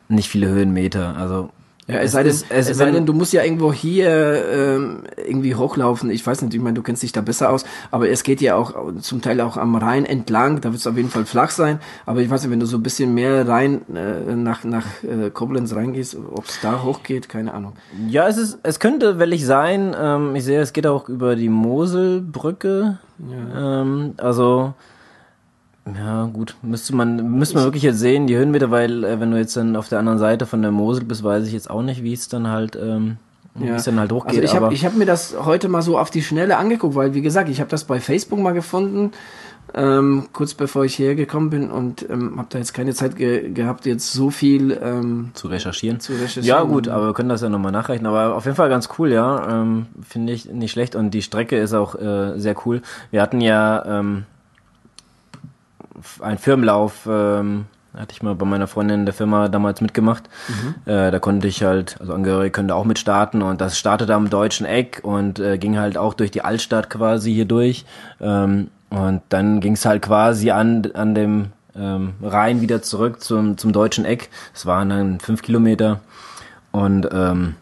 [0.09, 1.17] nicht viele Höhenmeter.
[1.17, 1.51] Also
[1.87, 5.55] Ja, es sei denn, es, sei wenn- denn, du musst ja irgendwo hier ähm, irgendwie
[5.55, 6.09] hochlaufen.
[6.11, 8.57] Ich weiß nicht, ich meine, du kennst dich da besser aus, aber es geht ja
[8.57, 10.62] auch zum Teil auch am Rhein entlang.
[10.62, 11.81] Da wird es auf jeden Fall flach sein.
[12.07, 15.29] Aber ich weiß nicht, wenn du so ein bisschen mehr rein äh, nach nach äh,
[15.29, 17.75] Koblenz reingehst, ob es da hochgeht, keine Ahnung.
[18.09, 19.94] Ja, es ist, es könnte wellig sein.
[20.01, 22.99] Ähm, ich sehe, es geht auch über die Moselbrücke.
[23.55, 24.73] Ähm, also,
[25.87, 29.37] ja, gut, müsste man, müsste man wirklich jetzt sehen, die Höhenmeter, weil, äh, wenn du
[29.37, 32.03] jetzt dann auf der anderen Seite von der Mosel bist, weiß ich jetzt auch nicht,
[32.03, 33.18] wie es dann halt, ähm,
[33.55, 34.40] wie es dann halt hochgeht.
[34.40, 37.14] Also ich habe ich hab mir das heute mal so auf die Schnelle angeguckt, weil
[37.14, 39.12] wie gesagt, ich habe das bei Facebook mal gefunden,
[39.75, 43.87] ähm, kurz bevor ich hergekommen bin und ähm, habe da jetzt keine Zeit ge gehabt,
[43.87, 46.01] jetzt so viel ähm, zu recherchieren.
[46.01, 46.47] zu recherchieren.
[46.47, 48.07] Ja, gut, aber wir können das ja nochmal nachreichen.
[48.07, 49.62] Aber auf jeden Fall ganz cool, ja.
[49.62, 50.94] Ähm, Finde ich nicht schlecht.
[50.94, 52.83] Und die Strecke ist auch äh, sehr cool.
[53.11, 54.25] Wir hatten ja ähm,
[56.21, 60.25] einen Firmenlauf, ähm, hatte ich mal bei meiner Freundin in der Firma damals mitgemacht.
[60.85, 64.15] Äh, da konnte ich halt, also Angehörige können da auch mit starten und das startete
[64.15, 67.85] am deutschen Eck und äh, ging halt auch durch die Altstadt quasi hier durch.
[68.21, 73.59] Ähm, und dann ging es halt quasi an, an dem ähm, Rhein wieder zurück zum,
[73.59, 74.31] zum deutschen Eck.
[74.55, 76.01] Es waren dann fünf Kilometer
[76.73, 77.55] und ähm,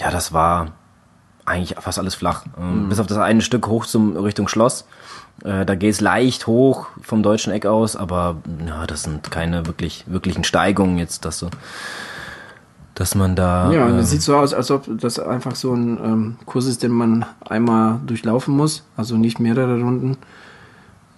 [0.00, 0.68] ja, das war
[1.44, 2.44] eigentlich fast alles flach.
[2.58, 4.86] Ähm, Bis auf das eine Stück hoch zum Richtung Schloss.
[5.44, 9.66] Äh, da geht es leicht hoch vom deutschen Eck aus, aber ja, das sind keine
[9.66, 11.48] wirklich wirklichen Steigungen jetzt, dass so,
[12.94, 13.72] dass man da.
[13.72, 16.82] Ja, ähm, das sieht so aus, als ob das einfach so ein ähm, Kurs ist,
[16.82, 18.84] den man einmal durchlaufen muss.
[18.96, 20.18] Also nicht mehrere Runden,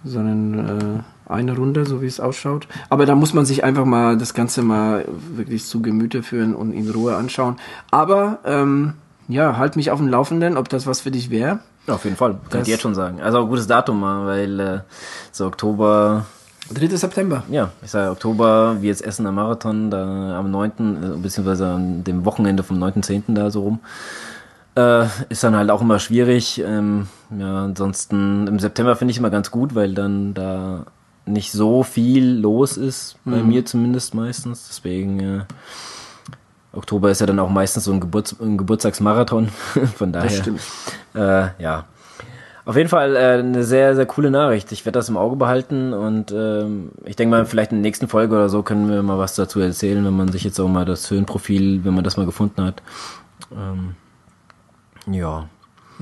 [0.04, 2.68] sondern äh, eine Runde, so wie es ausschaut.
[2.90, 5.04] Aber da muss man sich einfach mal das Ganze mal
[5.34, 7.56] wirklich zu Gemüte führen und in Ruhe anschauen.
[7.90, 8.94] Aber ähm,
[9.28, 11.60] ja, halt mich auf dem Laufenden, ob das was für dich wäre.
[11.86, 13.20] Ja, auf jeden Fall, kann das- ich jetzt schon sagen.
[13.20, 14.78] Also ein gutes Datum mal, weil äh,
[15.30, 16.26] so Oktober,
[16.72, 16.96] 3.
[16.96, 17.42] September.
[17.50, 22.04] ja, ich sage Oktober, wie jetzt Essen am Marathon, da am 9., äh, beziehungsweise an
[22.04, 23.34] dem Wochenende vom 9.10.
[23.34, 23.80] da so rum.
[24.74, 26.62] Äh, ist dann halt auch immer schwierig.
[26.64, 30.86] Ähm, ja, ansonsten im September finde ich immer ganz gut, weil dann da
[31.26, 33.48] nicht so viel los ist, bei Mhm.
[33.48, 34.68] mir zumindest meistens.
[34.68, 35.40] Deswegen, äh,
[36.72, 39.48] Oktober ist ja dann auch meistens so ein, Geburts ein Geburtstagsmarathon.
[39.96, 40.28] Von daher.
[40.28, 40.60] Das stimmt.
[41.14, 41.84] Äh, ja.
[42.64, 44.70] Auf jeden Fall äh, eine sehr, sehr coole Nachricht.
[44.70, 48.06] Ich werde das im Auge behalten und ähm, ich denke mal, vielleicht in der nächsten
[48.06, 50.84] Folge oder so können wir mal was dazu erzählen, wenn man sich jetzt auch mal
[50.84, 52.82] das Höhenprofil, wenn man das mal gefunden hat.
[53.52, 53.96] Ähm,
[55.12, 55.48] ja.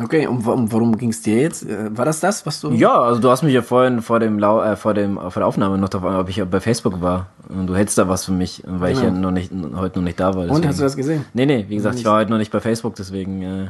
[0.03, 1.65] Okay, und um, worum ging es dir jetzt?
[1.65, 2.71] Äh, War das das, was du...
[2.71, 5.47] Ja, also du hast mich ja vorhin vor dem Lau äh, vor dem vor der
[5.47, 8.33] Aufnahme noch darauf, ob ich ja bei Facebook war und du hättest da was für
[8.33, 9.21] mich, weil ich ja Genau.
[9.21, 10.43] noch nicht heute noch nicht da war.
[10.43, 11.25] Und, deswegen- hast du das gesehen?
[11.35, 13.67] Nee, nee, wie gesagt, ich war heute noch nicht bei Facebook, deswegen äh,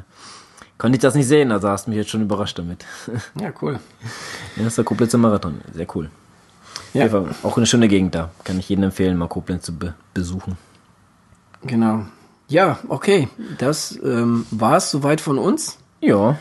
[0.78, 2.84] konnte ich das nicht sehen, also hast mich jetzt schon überrascht damit.
[3.40, 3.80] Ja, cool.
[4.56, 5.60] Ja, das ist der Koblitzer Marathon.
[5.74, 6.10] Sehr cool.
[6.94, 7.06] Ja.
[7.06, 7.24] Ja.
[7.42, 8.30] Auch eine schöne Gegend da.
[8.44, 10.56] Kann ich jedem empfehlen, mal Koblenz zu be besuchen.
[11.62, 12.04] Genau.
[12.48, 13.28] Ja, okay.
[13.58, 15.78] Das ähm, war es soweit von uns.
[16.00, 16.38] Ja.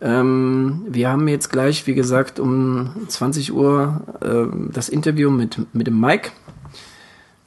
[0.00, 5.86] Ähm, wir haben jetzt gleich, wie gesagt, um 20 Uhr ähm, das Interview mit, mit
[5.86, 6.30] dem Mike.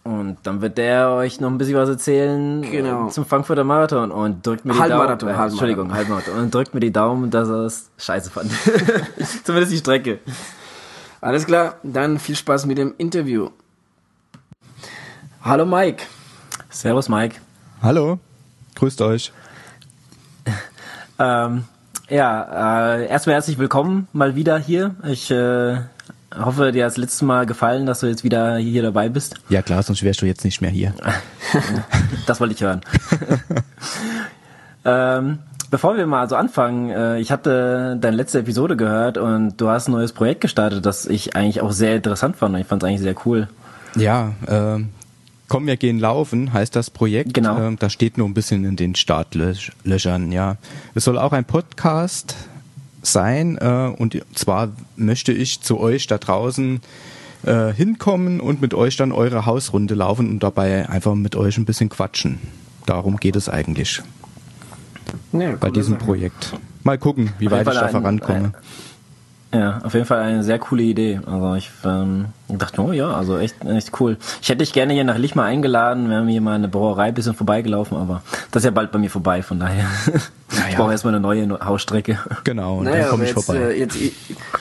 [0.04, 3.08] Und dann wird der euch noch ein bisschen was erzählen Genau.
[3.08, 5.30] äh, zum Frankfurter Marathon und drückt mir die Halbmarathon, Daumen.
[5.30, 5.52] Äh, Halbmarathon.
[5.52, 6.38] Entschuldigung, Halbmarathon.
[6.38, 8.52] Und drückt mir die Daumen, dass er es scheiße fand.
[9.44, 10.20] Zumindest die Strecke.
[11.22, 13.50] Alles klar, dann viel Spaß mit dem Interview.
[15.42, 16.04] Hallo Mike.
[16.70, 17.38] Servus, Mike.
[17.82, 18.20] Hallo,
[18.76, 19.32] grüßt euch.
[21.20, 21.64] Ähm,
[22.10, 24.96] ja, äh, erstmal herzlich willkommen mal wieder hier.
[25.08, 25.78] Ich äh,
[26.38, 29.36] hoffe, dir hat das letzte Mal gefallen, dass du jetzt wieder hier dabei bist.
[29.50, 30.94] Ja klar, sonst wärst du jetzt nicht mehr hier.
[32.28, 32.82] Das wollte ich hören.
[34.86, 35.38] ähm,
[35.70, 39.88] bevor wir mal so anfangen, äh, ich hatte deine letzte Episode gehört und du hast
[39.88, 42.58] ein neues Projekt gestartet, das ich eigentlich auch sehr interessant fand.
[42.58, 43.48] Ich fand es eigentlich sehr cool.
[43.96, 44.90] Ja, ähm,
[45.48, 47.34] komm, wir gehen laufen, heißt das Projekt.
[47.34, 47.58] Genau.
[47.60, 50.58] Ähm, das steht nur ein bisschen in den Startlöchern, ja.
[50.96, 52.36] Es soll auch ein Podcast
[53.02, 56.82] sein äh, und zwar möchte ich zu euch da draußen
[57.46, 61.66] äh, hinkommen und mit euch dann eure Hausrunde laufen und dabei einfach mit euch ein
[61.66, 62.40] bisschen quatschen.
[62.88, 64.02] Darum geht es eigentlich
[65.34, 65.98] Ja, bei diesem.
[65.98, 66.54] Projekt.
[66.84, 68.54] Mal gucken, wie weit ich da ein- vorankomme.
[69.54, 71.22] Ja, auf jeden Fall eine sehr coole Idee.
[71.26, 74.18] Also ich ähm, dachte, oh ja, also echt, echt cool.
[74.42, 77.14] Ich hätte dich gerne hier nach Lichmar eingeladen, wären wir hier mal eine Brauerei ein
[77.14, 78.22] bisschen vorbeigelaufen, aber
[78.52, 79.86] das ist ja bald bei mir vorbei, von daher.
[80.52, 80.70] Naja.
[80.70, 82.20] Ich brauche erstmal eine neue Hausstrecke.
[82.44, 83.62] Genau, und naja, dann komme ich jetzt, vorbei.
[83.62, 83.98] Äh, jetzt,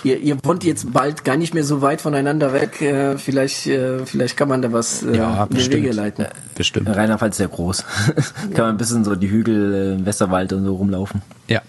[0.03, 2.81] ihr, ihr wohnt jetzt bald gar nicht mehr so weit voneinander weg.
[2.81, 6.27] Äh, vielleicht, äh, vielleicht kann man da was äh, ja, in die Wege leiten.
[6.55, 6.89] Bestimmt.
[6.89, 7.85] Rheinland-Pfalz ist sehr groß.
[8.55, 11.23] kann man ein bisschen so die Hügel, äh, Westerwald und so rumlaufen.
[11.49, 11.61] Ja.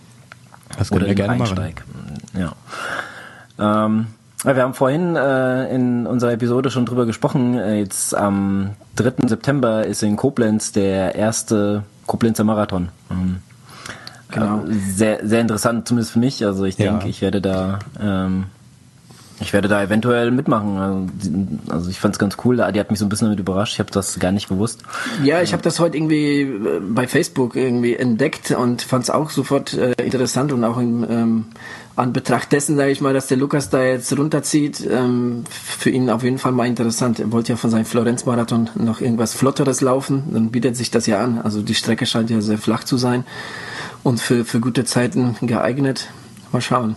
[0.78, 1.73] Das können Oder wir gerne machen.
[2.38, 2.53] Ja.
[3.57, 4.07] Ähm,
[4.43, 7.57] wir haben vorhin äh, in unserer Episode schon drüber gesprochen.
[7.57, 9.28] Äh, jetzt am 3.
[9.28, 12.89] September ist in Koblenz der erste Koblenzer Marathon.
[13.09, 13.38] Ähm,
[14.30, 14.65] genau.
[14.65, 16.45] Äh, sehr, sehr interessant, zumindest für mich.
[16.45, 17.09] Also ich denke, ja.
[17.09, 18.45] ich werde da ähm,
[19.40, 20.78] ich werde da eventuell mitmachen.
[20.78, 21.08] Also,
[21.70, 22.58] also ich fand es ganz cool.
[22.74, 23.74] Die hat mich so ein bisschen damit überrascht.
[23.74, 24.82] Ich habe das gar nicht gewusst.
[25.24, 29.30] Ja, ich habe das heute irgendwie äh, bei Facebook irgendwie entdeckt und fand es auch
[29.30, 31.46] sofort äh, interessant und auch in ähm,
[31.98, 36.24] Anbetracht dessen, sage ich mal, dass der Lukas da jetzt runterzieht, ähm, für ihn auf
[36.24, 37.20] jeden Fall mal interessant.
[37.20, 40.24] Er wollte ja von seinem Florenz-Marathon noch irgendwas Flotteres laufen.
[40.32, 41.40] Dann bietet sich das ja an.
[41.42, 43.26] Also die Strecke scheint ja sehr flach zu sein
[44.04, 46.08] und für, für gute Zeiten geeignet.
[46.54, 46.96] Mal schauen.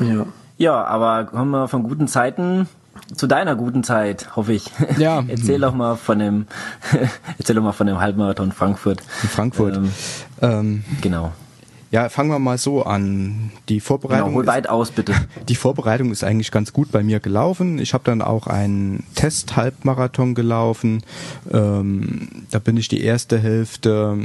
[0.00, 0.26] Ja.
[0.60, 2.68] Ja, aber kommen wir von guten Zeiten
[3.16, 4.70] zu deiner guten Zeit, hoffe ich.
[4.98, 5.24] Ja.
[5.28, 6.46] erzähl doch mal von dem,
[7.38, 9.00] erzähl doch mal von dem Halbmarathon Frankfurt.
[9.22, 9.78] In Frankfurt.
[9.78, 9.90] Ähm,
[10.42, 11.32] ähm, genau.
[11.90, 13.52] Ja, fangen wir mal so an.
[13.70, 14.26] Die Vorbereitung.
[14.26, 15.14] Genau, hol weit aus, bitte.
[15.48, 17.78] Die Vorbereitung ist eigentlich ganz gut bei mir gelaufen.
[17.78, 21.02] Ich habe dann auch einen Test-Halbmarathon gelaufen.
[21.50, 24.18] Ähm, da bin ich die erste Hälfte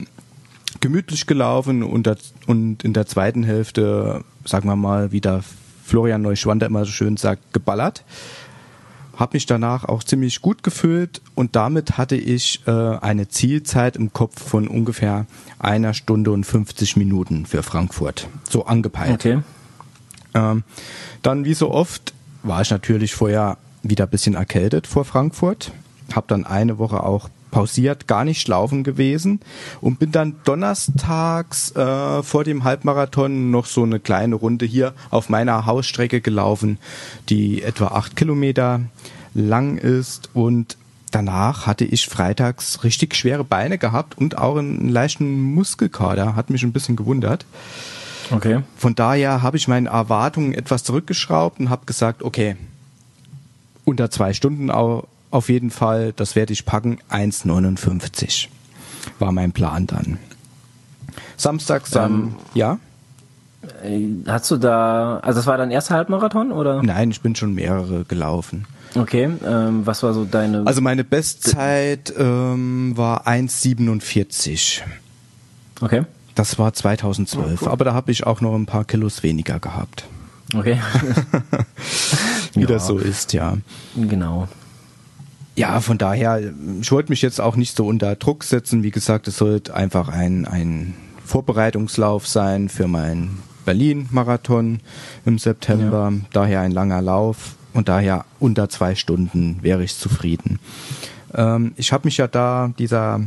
[0.81, 5.41] gemütlich gelaufen und, das, und in der zweiten Hälfte, sagen wir mal, wieder
[5.86, 8.03] Florian Neuschwander immer so schön sagt, geballert.
[9.15, 14.11] Hab mich danach auch ziemlich gut gefühlt und damit hatte ich äh, eine Zielzeit im
[14.11, 15.25] Kopf von ungefähr
[15.57, 18.27] einer Stunde und 50 Minuten für Frankfurt.
[18.49, 19.13] So angepeilt.
[19.13, 19.39] Okay.
[20.33, 20.63] Ähm,
[21.21, 22.13] dann wie so oft
[22.43, 25.71] war ich natürlich vorher wieder ein bisschen erkältet vor Frankfurt.
[26.13, 29.39] Hab dann eine Woche auch pausiert, gar nicht laufen gewesen
[29.79, 35.29] und bin dann donnerstags äh, vor dem Halbmarathon noch so eine kleine Runde hier auf
[35.29, 36.79] meiner Hausstrecke gelaufen,
[37.29, 38.81] die etwa acht Kilometer
[39.33, 40.75] lang ist und
[41.11, 46.63] danach hatte ich freitags richtig schwere Beine gehabt und auch einen leichten Muskelkater, hat mich
[46.63, 47.45] ein bisschen gewundert.
[48.31, 48.63] Okay.
[48.75, 52.57] Von daher habe ich meine Erwartungen etwas zurückgeschraubt und habe gesagt, okay,
[53.85, 58.47] unter zwei Stunden auch auf jeden Fall, das werde ich packen, 1,59
[59.19, 60.17] war mein Plan dann.
[61.38, 62.79] Samstags dann, ähm, ja?
[63.83, 66.81] Äh, hast du da, also das war dein erster Halbmarathon oder?
[66.81, 68.65] Nein, ich bin schon mehrere gelaufen.
[68.95, 70.65] Okay, ähm, was war so deine?
[70.65, 74.81] Also meine Bestzeit ähm, war 1,47.
[75.81, 76.05] Okay.
[76.33, 77.71] Das war 2012, oh, cool.
[77.71, 80.05] aber da habe ich auch noch ein paar Kilos weniger gehabt.
[80.53, 80.79] Okay.
[82.53, 82.67] Wie ja.
[82.67, 83.57] das so ist, ja.
[83.95, 84.47] Genau.
[85.55, 86.41] Ja, von daher,
[86.81, 88.83] ich wollte mich jetzt auch nicht so unter Druck setzen.
[88.83, 94.79] Wie gesagt, es sollte einfach ein, ein Vorbereitungslauf sein für meinen Berlin-Marathon
[95.25, 96.11] im September.
[96.11, 96.19] Ja.
[96.33, 100.59] Daher ein langer Lauf und daher unter zwei Stunden wäre ich zufrieden.
[101.33, 103.21] Ähm, ich habe mich ja da dieser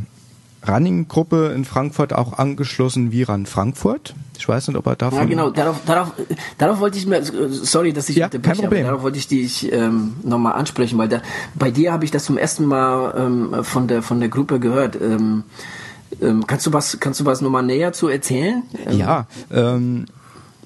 [0.67, 4.13] Running-Gruppe in Frankfurt auch angeschlossen, Viran Frankfurt.
[4.37, 5.19] Ich weiß nicht, ob er davon.
[5.19, 6.13] Ja, genau, darauf, darauf,
[6.57, 8.85] darauf wollte ich mir, sorry, dass ich ja, kein Problem.
[8.85, 11.21] darauf wollte ich dich ähm, nochmal ansprechen, weil da,
[11.55, 14.97] bei dir habe ich das zum ersten Mal ähm, von der von der Gruppe gehört.
[15.01, 15.43] Ähm,
[16.21, 18.63] ähm, kannst du was, kannst du was nochmal näher zu erzählen?
[18.85, 20.05] Ähm, ja, ähm,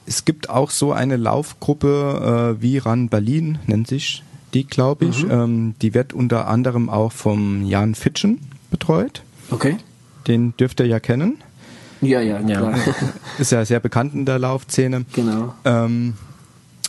[0.06, 4.24] es gibt auch so eine Laufgruppe äh, wie Run Berlin, nennt sich
[4.54, 5.24] die, glaube ich.
[5.24, 5.32] Mhm.
[5.32, 8.40] Ähm, die wird unter anderem auch vom Jan Fitschen
[8.70, 9.24] betreut.
[9.52, 9.78] Okay.
[10.28, 11.38] Den dürft ihr ja kennen.
[12.02, 12.76] Ja, ja, klar.
[13.38, 15.06] Ist ja sehr bekannt in der Laufszene.
[15.14, 15.54] Genau.
[15.64, 16.16] Ähm,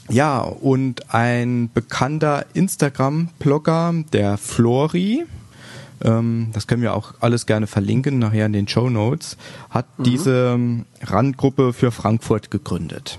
[0.08, 5.24] ja, und ein bekannter Instagram-Blogger, der Flori,
[6.02, 9.36] ähm, das können wir auch alles gerne verlinken nachher in den Show Notes,
[9.70, 10.02] hat mhm.
[10.04, 10.58] diese
[11.02, 13.18] Randgruppe für Frankfurt gegründet.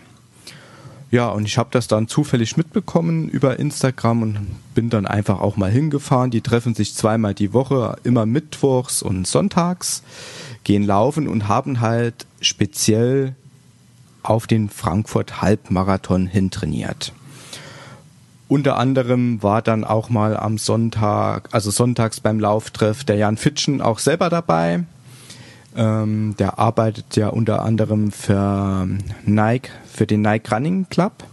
[1.12, 5.56] Ja, und ich habe das dann zufällig mitbekommen über Instagram und bin dann einfach auch
[5.56, 6.32] mal hingefahren.
[6.32, 10.04] Die treffen sich zweimal die Woche, immer mittwochs und sonntags,
[10.64, 13.36] gehen laufen und haben halt speziell
[14.24, 17.14] auf den Frankfurt Halbmarathon hintrainiert.
[18.48, 23.82] Unter anderem war dann auch mal am Sonntag, also sonntags beim Lauftreff der Jan Fitschen
[23.82, 24.84] auch selber dabei.
[25.76, 28.88] Ähm, der arbeitet ja unter anderem für
[29.26, 31.24] Nike, für den Nike Running Club.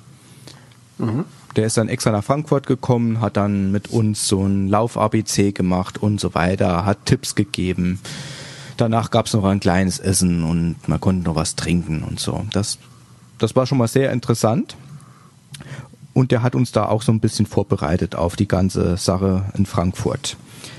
[0.98, 1.24] Mhm.
[1.56, 5.98] Der ist dann extra nach Frankfurt gekommen, hat dann mit uns so ein Lauf-ABC gemacht
[5.98, 8.00] und so weiter, hat Tipps gegeben.
[8.78, 12.46] Danach gab es noch ein kleines Essen und man konnte noch was trinken und so.
[12.52, 12.78] Das,
[13.38, 14.76] das war schon mal sehr interessant.
[16.14, 19.66] Und der hat uns da auch so ein bisschen vorbereitet auf die ganze Sache in
[19.66, 20.36] Frankfurt.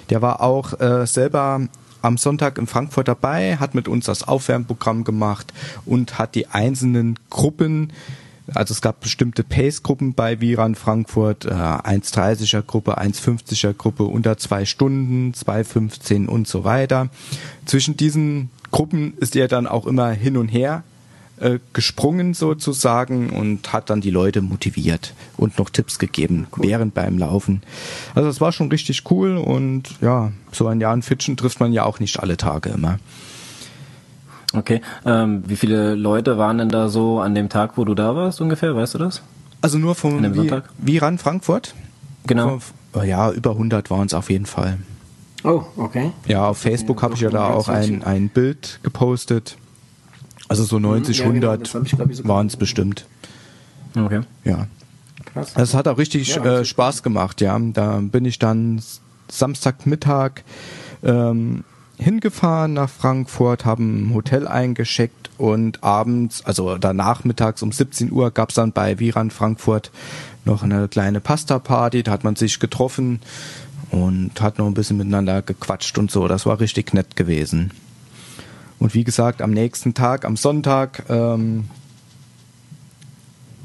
[0.10, 1.62] Der war auch äh, selber
[2.04, 5.54] am Sonntag in Frankfurt dabei, hat mit uns das Aufwärmprogramm gemacht
[5.86, 7.94] und hat die einzelnen Gruppen,
[8.54, 14.66] also es gab bestimmte Pace-Gruppen bei Viran Frankfurt, äh, 1,30er Gruppe, 1,50er Gruppe, unter zwei
[14.66, 17.10] Stunden, 2,15 und so weiter.
[17.66, 20.84] Zwischen diesen Gruppen ist er dann auch immer hin und her
[21.44, 26.68] äh, gesprungen sozusagen und hat dann die Leute motiviert und noch Tipps gegeben cool.
[26.68, 27.62] während beim Laufen.
[28.16, 31.74] Also das war schon richtig cool und ja, so ein Jahr in Fitschen trifft man
[31.74, 32.98] ja auch nicht alle Tage immer.
[34.54, 38.16] Okay, ähm, wie viele Leute waren denn da so an dem Tag, wo du da
[38.16, 39.22] warst ungefähr, weißt du das?
[39.62, 40.70] Also nur vom Sonntag?
[40.78, 41.74] Viran Frankfurt?
[42.26, 42.60] Genau.
[42.94, 44.78] Vom, ja, über 100 waren es auf jeden Fall.
[45.44, 46.12] Oh, okay.
[46.28, 49.58] Ja, auf Facebook habe ich ja da auch ein, ein Bild gepostet.
[50.48, 53.06] Also so 90, ja, 100 genau, waren es bestimmt.
[53.96, 54.22] Okay.
[54.44, 54.68] Ja.
[55.26, 55.56] Krass.
[55.56, 57.58] Also es hat auch richtig ja, äh, Spaß gemacht, ja.
[57.60, 58.82] Da bin ich dann
[59.30, 60.44] Samstagmittag
[61.04, 61.64] ähm,
[61.98, 68.32] hingefahren nach Frankfurt, haben ein Hotel eingeschickt und abends, also danach mittags um 17 Uhr
[68.32, 69.92] gab es dann bei Viran Frankfurt
[70.46, 72.04] noch eine kleine Pasta-Party.
[72.04, 73.22] Da hat man sich getroffen
[73.92, 76.28] und hat noch ein bisschen miteinander gequatscht und so.
[76.28, 77.72] Das war richtig nett gewesen.
[78.84, 81.70] Und wie gesagt, am nächsten Tag, am Sonntag, ähm,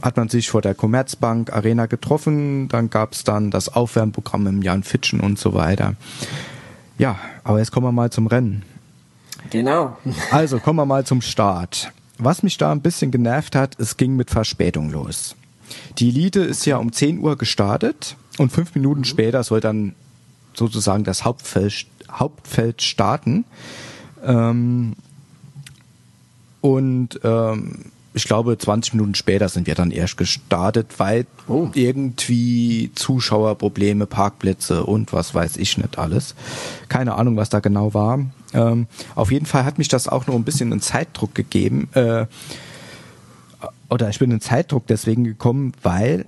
[0.00, 2.68] hat man sich vor der Commerzbank Arena getroffen.
[2.68, 5.96] Dann gab es dann das Aufwärmprogramm im Jan Fitschen und so weiter.
[6.98, 8.62] Ja, aber jetzt kommen wir mal zum Rennen.
[9.50, 9.96] Genau.
[10.30, 11.90] Also kommen wir mal zum Start.
[12.18, 15.34] Was mich da ein bisschen genervt hat, es ging mit Verspätung los.
[15.98, 19.04] Die Elite ist ja um 10 Uhr gestartet und fünf Minuten mhm.
[19.04, 19.96] später soll dann
[20.54, 23.46] sozusagen das Hauptfeld, Hauptfeld starten.
[24.24, 24.94] Ähm,
[26.68, 31.68] und ähm, ich glaube, 20 Minuten später sind wir dann erst gestartet, weil oh.
[31.72, 36.34] irgendwie Zuschauerprobleme, Parkplätze und was weiß ich nicht alles.
[36.88, 38.20] Keine Ahnung, was da genau war.
[38.52, 41.88] Ähm, auf jeden Fall hat mich das auch noch ein bisschen in Zeitdruck gegeben.
[41.94, 42.26] Äh,
[43.88, 46.26] oder ich bin in Zeitdruck deswegen gekommen, weil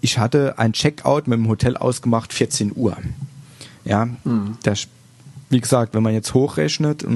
[0.00, 2.96] ich hatte ein Checkout mit dem Hotel ausgemacht 14 Uhr.
[3.84, 4.58] Ja, mhm.
[4.64, 4.76] der
[5.52, 7.06] wie gesagt, wenn man jetzt hochrechnet,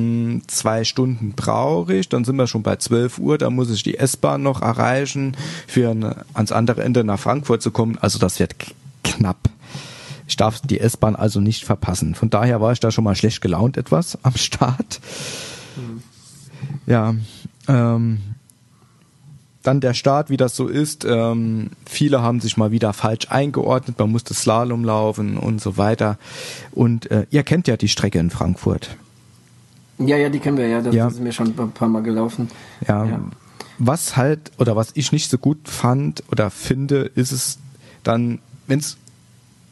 [0.46, 3.96] zwei Stunden brauche ich, dann sind wir schon bei 12 Uhr, da muss ich die
[3.96, 5.34] S-Bahn noch erreichen,
[5.66, 7.96] für eine, ans andere Ende nach Frankfurt zu kommen.
[7.98, 8.54] Also das wird
[9.02, 9.48] knapp.
[10.28, 12.14] Ich darf die S-Bahn also nicht verpassen.
[12.14, 15.00] Von daher war ich da schon mal schlecht gelaunt etwas am Start.
[15.76, 16.02] Mhm.
[16.86, 17.14] Ja,
[17.68, 18.18] ähm,
[19.66, 21.04] dann der Start, wie das so ist.
[21.04, 23.98] Ähm, viele haben sich mal wieder falsch eingeordnet.
[23.98, 26.18] Man musste Slalom laufen und so weiter.
[26.72, 28.96] Und äh, ihr kennt ja die Strecke in Frankfurt.
[29.98, 30.80] Ja, ja, die kennen wir ja.
[30.82, 31.10] Das ja.
[31.10, 32.48] sind wir schon ein paar Mal gelaufen.
[32.86, 33.04] Ja.
[33.04, 33.20] ja.
[33.78, 37.58] Was halt oder was ich nicht so gut fand oder finde, ist es
[38.02, 38.96] dann, wenn es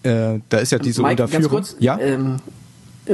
[0.02, 1.50] äh, da ist ja diese Mike, Unterführung.
[1.50, 1.98] Kurz, ja.
[1.98, 2.36] Ähm,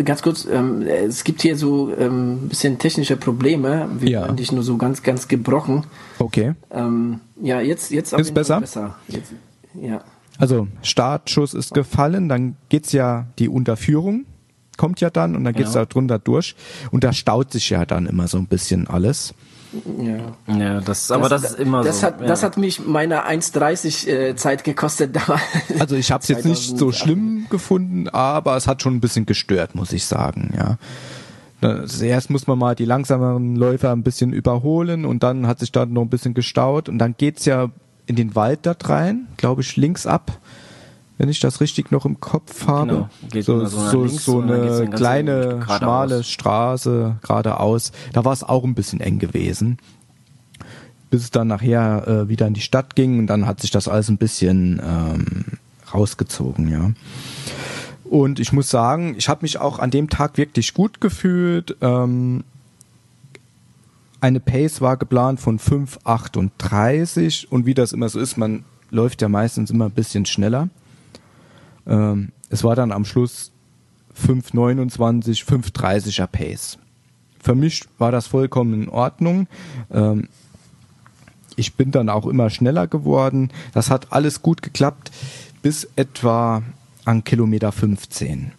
[0.04, 3.88] Ganz kurz, ähm, es gibt hier so ein ähm, bisschen technische Probleme.
[3.98, 4.22] Wir ja.
[4.22, 5.84] eigentlich nur so ganz, ganz gebrochen.
[6.18, 6.54] Okay.
[6.70, 8.60] Ähm, ja, jetzt, jetzt ist besser.
[8.60, 8.96] besser.
[9.08, 9.32] Jetzt,
[9.74, 10.02] ja.
[10.38, 14.26] Also Startschuss ist gefallen, dann geht's ja die Unterführung,
[14.78, 15.80] kommt ja dann und dann geht's ja.
[15.80, 16.54] da drunter durch
[16.90, 19.34] und da staut sich ja dann immer so ein bisschen alles.
[19.98, 22.06] Ja, ja das, aber das, das ist immer das so.
[22.06, 22.26] Hat, ja.
[22.26, 25.16] Das hat mich meine 1,30 äh, Zeit gekostet.
[25.78, 29.26] also ich habe es jetzt nicht so schlimm gefunden, aber es hat schon ein bisschen
[29.26, 30.54] gestört, muss ich sagen.
[30.56, 30.78] Ja.
[32.02, 35.84] Erst muss man mal die langsameren Läufer ein bisschen überholen und dann hat sich da
[35.84, 37.70] noch ein bisschen gestaut und dann geht's ja
[38.06, 40.32] in den Wald da rein, glaube ich, links ab
[41.20, 43.10] wenn ich das richtig noch im Kopf habe.
[43.30, 43.42] Genau.
[43.42, 47.92] so, so, so, so eine kleine, schmale Straße geradeaus.
[48.14, 49.76] Da war es auch ein bisschen eng gewesen.
[51.10, 53.86] Bis es dann nachher äh, wieder in die Stadt ging und dann hat sich das
[53.86, 55.44] alles ein bisschen ähm,
[55.92, 56.92] rausgezogen, ja.
[58.04, 61.76] Und ich muss sagen, ich habe mich auch an dem Tag wirklich gut gefühlt.
[61.82, 62.44] Ähm,
[64.22, 69.28] eine Pace war geplant von 5,38 und wie das immer so ist, man läuft ja
[69.28, 70.70] meistens immer ein bisschen schneller.
[71.90, 73.52] Ähm, es war dann am Schluss
[74.26, 76.78] 5,29, 5,30er Pace.
[77.42, 79.46] Für mich war das vollkommen in Ordnung.
[79.90, 80.28] Ähm,
[81.56, 83.50] ich bin dann auch immer schneller geworden.
[83.74, 85.10] Das hat alles gut geklappt
[85.62, 86.62] bis etwa
[87.04, 88.52] an Kilometer 15.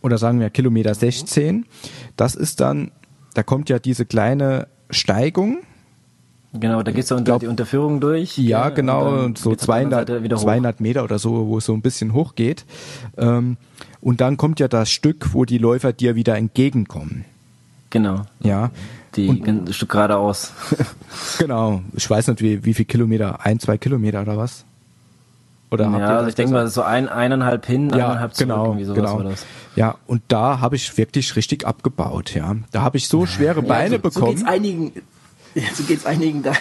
[0.00, 1.66] Oder sagen wir Kilometer 16.
[2.16, 2.92] Das ist dann,
[3.34, 5.58] da kommt ja diese kleine Steigung
[6.58, 8.38] Genau, da geht's ja unter die Unterführung durch.
[8.38, 12.36] Ja, genau, und so 200, 200 Meter oder so, wo es so ein bisschen hoch
[12.36, 12.64] geht.
[13.16, 13.56] Ähm,
[14.00, 17.24] und dann kommt ja das Stück, wo die Läufer dir wieder entgegenkommen.
[17.90, 18.22] Genau.
[18.40, 18.70] Ja.
[19.16, 20.52] Die ein Stück geradeaus.
[21.38, 21.82] Genau.
[21.94, 24.64] Ich weiß nicht, wie, wie viel Kilometer, ein, zwei Kilometer oder was?
[25.70, 28.84] Oder ja, also ich denke mal, so ein, eineinhalb hin, ja, eineinhalb zurück, genau, irgendwie
[28.84, 29.16] sowas genau.
[29.16, 29.46] war das.
[29.76, 32.54] Ja, und da habe ich wirklich richtig abgebaut, ja.
[32.70, 34.36] Da habe ich so schwere Beine ja, so, So bekommen.
[34.36, 34.92] geht's einigen,
[35.54, 36.52] ja, so geht's einigen da.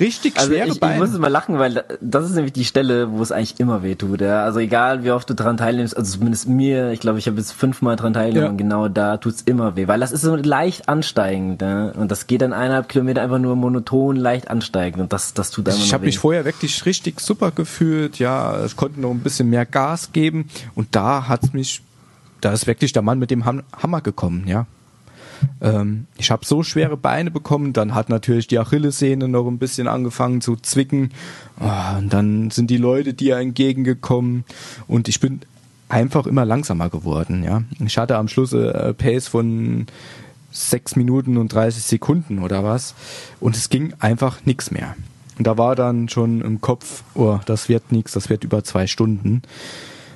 [0.00, 0.98] richtig Also schwere ich, ich Beine.
[0.98, 3.82] muss jetzt mal lachen, weil da- das ist nämlich die Stelle, wo es eigentlich immer
[3.82, 4.20] weh tut.
[4.20, 4.44] Ja?
[4.44, 7.52] Also egal, wie oft du dran teilnimmst, also zumindest mir, ich glaube, ich habe jetzt
[7.52, 8.50] fünfmal dran teilgenommen Ja.
[8.50, 11.62] und genau da tut's immer weh, weil das ist so leicht ansteigend.
[11.62, 11.90] Ja?
[11.90, 15.68] Und das geht dann eineinhalb Kilometer einfach nur monoton leicht ansteigend und das, das tut
[15.68, 19.50] einfach Ich habe mich vorher wirklich richtig super gefühlt, ja, ich konnte noch ein bisschen
[19.50, 21.82] mehr Gas geben und da hat's mich,
[22.40, 24.66] da ist wirklich der Mann mit dem Ham- Hammer gekommen, ja.
[25.60, 29.88] Ähm, ich habe so schwere Beine bekommen, dann hat natürlich die Achillessehne noch ein bisschen
[29.88, 31.10] angefangen zu zwicken
[31.60, 34.44] Ah, und dann sind die Leute dir entgegengekommen
[34.88, 35.40] und ich bin
[35.90, 37.62] einfach immer langsamer geworden, ja.
[37.84, 39.86] Ich hatte am Schluss äh, Pace von
[40.50, 42.94] sechs Minuten und 30 Sekunden oder was.
[43.40, 44.96] Und es ging einfach nichts mehr.
[45.38, 48.86] Und da war dann schon im Kopf, oh, das wird nichts, das wird über zwei
[48.86, 49.42] Stunden.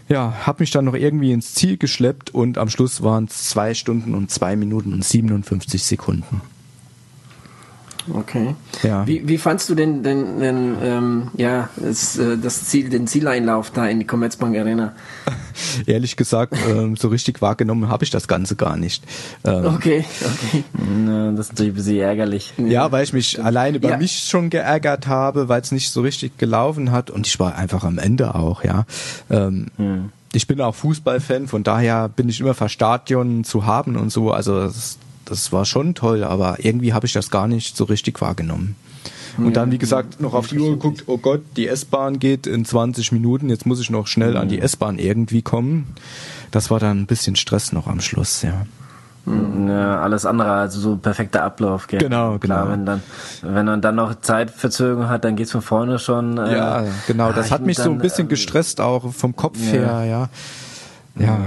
[0.09, 3.75] Ja, hab mich dann noch irgendwie ins Ziel geschleppt und am Schluss waren es zwei
[3.75, 6.43] Stunden und zwei Minuten und 57 Sekunden.
[8.13, 8.55] Okay.
[8.83, 9.07] Ja.
[9.07, 13.71] Wie, wie fandst du denn, denn, denn ähm, ja, das, äh, das Ziel, den Zieleinlauf
[13.71, 14.93] da in die Commerzbank Arena?
[15.87, 19.05] Ehrlich gesagt, ähm, so richtig wahrgenommen habe ich das Ganze gar nicht.
[19.45, 20.65] Ähm, Okay, okay.
[21.07, 22.53] Ja, das ist natürlich ein bisschen ärgerlich.
[22.59, 23.97] Ja, weil ich mich alleine über Ja.
[23.97, 27.85] mich schon geärgert habe, weil es nicht so richtig gelaufen hat und ich war einfach
[27.85, 28.85] am Ende auch, ja.
[29.31, 29.67] Ähm,
[30.33, 34.33] Ich bin auch Fußballfan, von daher bin ich immer für Stadion zu haben und so.
[34.33, 38.21] Also das, das war schon toll, aber irgendwie habe ich das gar nicht so richtig
[38.21, 38.77] wahrgenommen.
[39.37, 42.65] Und dann, wie gesagt, noch auf die Uhr geguckt, oh Gott, die S-Bahn geht in
[42.65, 45.89] 20 Minuten, jetzt muss ich noch schnell an die S-Bahn irgendwie kommen.
[46.53, 48.65] Das war dann ein bisschen Stress noch am Schluss, ja.
[49.27, 51.99] Ja, alles andere als so perfekter Ablauf, gell?
[51.99, 52.73] Genau, Klar, genau.
[52.73, 53.03] wenn dann,
[53.43, 56.37] wenn man dann noch Zeitverzögerung hat, dann geht's von vorne schon.
[56.37, 57.33] Äh, Ja, genau.
[57.33, 59.73] Das ah, hat ich mich so dann, ein bisschen äh, gestresst, auch vom Kopf Ja.
[59.73, 60.29] her, ja.
[61.19, 61.39] Ja,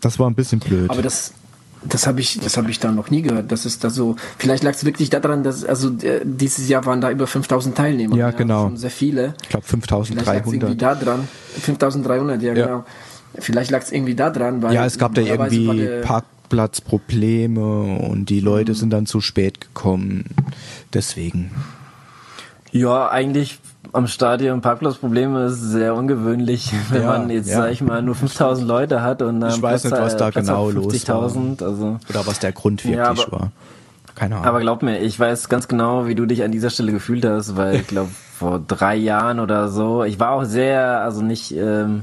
[0.00, 0.88] das war ein bisschen blöd.
[0.90, 1.32] Aber das,
[1.84, 3.52] das habe ich, das habe ich da noch nie gehört.
[3.52, 4.16] Das ist da so.
[4.38, 8.16] Vielleicht lag es wirklich daran, dass also äh, dieses Jahr waren da über 5000 Teilnehmer.
[8.16, 8.64] Ja, genau.
[8.64, 9.34] Schon sehr viele.
[9.42, 10.82] ich glaube Vielleicht lag es irgendwie 5300.
[10.82, 11.28] da dran.
[11.60, 12.66] 5300, ja, Ja.
[12.66, 12.84] genau.
[13.38, 17.60] Vielleicht lag es irgendwie da dran, weil Ja, es gab da irgendwie Parkplatzprobleme
[18.00, 20.24] und die Leute sind dann zu spät gekommen.
[20.92, 21.50] Deswegen.
[22.72, 23.58] Ja, eigentlich
[23.92, 27.58] am Stadion Parkplatzprobleme ist sehr ungewöhnlich, wenn Ja, man jetzt, ja.
[27.58, 30.46] sag ich mal, nur 5000 Leute hat und dann Ich weiß nicht, was da Platz
[30.46, 31.22] genau los war.
[31.28, 31.98] 50.000, also.
[32.08, 33.52] Oder was der Grund wirklich Ja, aber- war.
[34.14, 34.46] Keine Ahnung.
[34.48, 37.56] Aber glaub mir, ich weiß ganz genau, wie du dich an dieser Stelle gefühlt hast,
[37.56, 42.02] weil ich glaube vor drei Jahren oder so, ich war auch sehr, also nicht, ähm,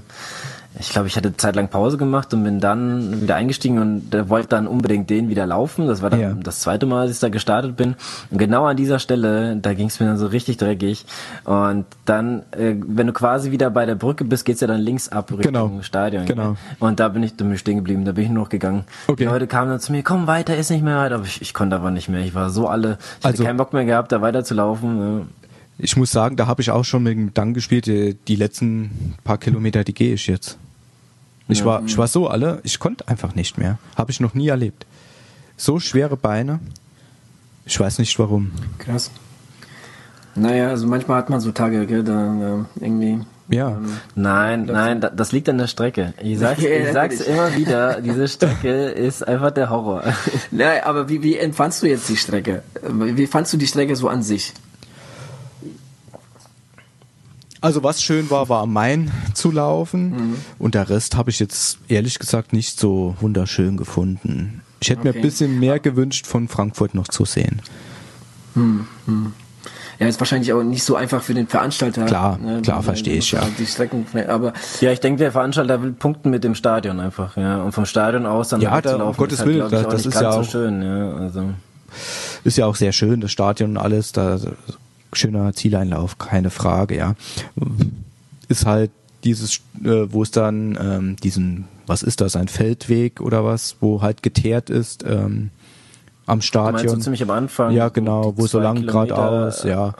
[0.79, 4.49] ich glaube, ich hatte zeitlang Pause gemacht und bin dann wieder eingestiegen und äh, wollte
[4.49, 5.87] dann unbedingt den wieder laufen.
[5.87, 6.33] Das war dann Ja.
[6.33, 7.95] das zweite Mal, als ich da gestartet bin.
[8.29, 11.05] Und genau an dieser Stelle, da ging es mir dann so richtig dreckig.
[11.45, 15.07] Und dann, äh, wenn du quasi wieder bei der Brücke bist, geht's ja dann links
[15.09, 15.81] ab Richtung Genau.
[15.81, 16.25] Stadion.
[16.25, 16.57] Genau.
[16.79, 18.83] Und da bin ich, da bin ich stehen geblieben, da bin ich nur noch gegangen.
[19.07, 19.23] Okay.
[19.23, 21.53] Die Leute kamen dann zu mir, komm weiter, ist nicht mehr weit, aber ich, ich
[21.53, 22.21] konnte aber nicht mehr.
[22.21, 24.99] Ich war so alle, ich Also- hatte keinen Bock mehr gehabt, da weiterzulaufen.
[25.19, 25.25] Ja.
[25.77, 29.15] ich muss sagen, da habe ich auch schon mit dem Gedanken gespielt, die, die letzten
[29.23, 30.57] paar Kilometer, die gehe ich jetzt.
[31.47, 33.77] Ich war, ich war so alle, ich konnte einfach nicht mehr.
[33.95, 34.85] Habe ich noch nie erlebt.
[35.57, 36.59] So schwere Beine.
[37.65, 38.51] Ich weiß nicht warum.
[38.79, 39.11] Krass.
[40.35, 43.21] Naja, also manchmal hat man so Tage, gell, da, irgendwie.
[43.47, 43.79] Ja.
[44.15, 46.13] Nein, nein, da, das liegt an der Strecke.
[46.21, 50.03] Ich sag's, Ja, ich sag's immer wieder, diese Strecke ist einfach der Horror.
[50.51, 52.63] Na, aber wie, wie empfandst du jetzt die Strecke?
[52.81, 54.53] Wie fandst du die Strecke so an sich?
[57.65, 60.35] Also was schön war, war am Main zu laufen Mhm.
[60.59, 64.61] und der Rest habe ich jetzt ehrlich gesagt nicht so wunderschön gefunden.
[64.79, 65.19] Ich hätte mir Okay.
[65.19, 67.61] ein bisschen mehr gewünscht, von Frankfurt noch zu sehen.
[69.99, 72.01] Ja, ist wahrscheinlich auch nicht so einfach für den Veranstalter.
[72.01, 73.41] ne, Klar, klar, weil- verstehe ich, ja.
[73.57, 77.63] Die Strecken, aber Ja, ich denke, der Veranstalter will punkten mit dem Stadion einfach, ja.
[77.63, 80.13] Und vom Stadion aus dann Ja, da- zu um Gottes halt, Willen, das- das ist
[80.13, 81.13] ja ganz auch- so schön, ja.
[81.15, 81.49] Also.
[82.43, 84.37] Ist ja auch sehr schön, das Stadion und alles, da
[85.13, 87.15] schöner Zieleinlauf, keine Frage, ja.
[88.47, 88.91] Ist halt
[89.23, 94.01] dieses, äh, wo es dann ähm, diesen, was ist das, ein Feldweg oder was, wo
[94.01, 95.49] halt geteert ist ähm,
[96.27, 96.73] am Du Stadion.
[96.73, 97.71] meinst so ziemlich am Anfang?
[97.71, 99.93] ja, genau, wo so lang geradeaus, ja.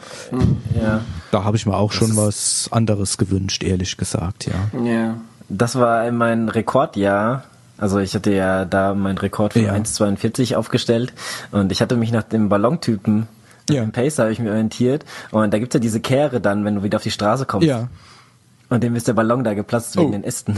[0.80, 1.00] Ja.
[1.32, 4.84] Da habe ich mir auch schon was anderes gewünscht, ehrlich gesagt, ja.
[4.84, 5.16] ja.
[5.48, 7.44] Das war mein Rekordjahr.
[7.78, 9.74] Also ich hatte ja da meinen Rekord von Ja.
[9.74, 11.12] 1,42 aufgestellt
[11.52, 13.28] und ich hatte mich nach dem Ballontypen,
[13.70, 13.82] Ja.
[13.82, 16.82] dem Pacer habe ich mich orientiert und da gibt's ja diese Kehre dann, wenn du
[16.82, 17.66] wieder auf die Straße kommst.
[17.68, 17.88] Ja.
[18.68, 20.10] Und dem ist der Ballon da geplatzt wegen Oh.
[20.10, 20.56] den Ästen.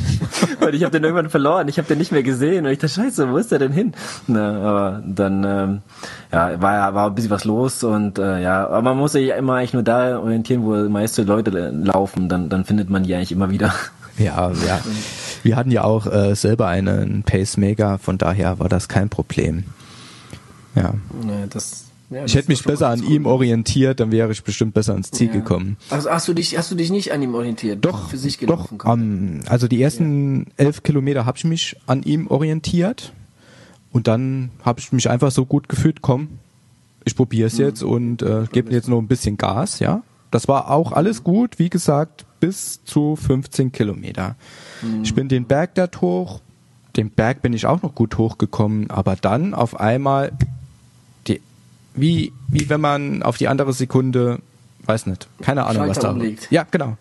[0.60, 2.92] Weil ich habe den irgendwann verloren, ich habe den nicht mehr gesehen und ich dachte,
[2.94, 3.94] scheiße, wo ist der denn hin?
[4.26, 5.80] Na, aber dann ähm,
[6.30, 9.54] ja, war war ein bisschen was los und äh, ja, aber man muss sich immer
[9.54, 13.32] eigentlich nur da orientieren, wo die meisten Leute laufen, dann, dann findet man die eigentlich
[13.32, 13.72] immer wieder.
[14.18, 14.80] Ja, ja.
[15.42, 19.64] Wir hatten ja auch äh, selber einen Pacemaker, von daher war das kein Problem.
[20.74, 20.92] Ja.
[21.24, 24.92] Nee, das ja, ich hätte mich besser an ihm orientiert, dann wäre ich bestimmt besser
[24.92, 25.34] ans Ziel Ja.
[25.34, 25.76] gekommen.
[25.90, 27.84] Also hast du dich, hast du dich nicht an ihm orientiert?
[27.84, 28.68] Doch, für sich doch.
[28.70, 28.78] gelaufen.
[28.82, 33.12] am- also die ersten elf Kilometer habe ich mich an ihm orientiert
[33.92, 36.28] und dann habe ich mich einfach so gut gefühlt, komm,
[37.04, 40.02] ich probiere es jetzt und äh, gebe jetzt noch ein bisschen Gas, ja.
[40.30, 44.36] Das war auch alles gut, wie gesagt, bis zu 15 Kilometer.
[45.02, 46.40] Ich bin den Berg dort hoch,
[46.96, 50.32] den Berg bin ich auch noch gut hochgekommen, aber dann auf einmal
[52.00, 54.38] wie, wie wenn man auf die andere Sekunde,
[54.84, 56.48] weiß nicht, keine Ahnung, was Schalter da umlegt.
[56.50, 56.96] Ja, genau.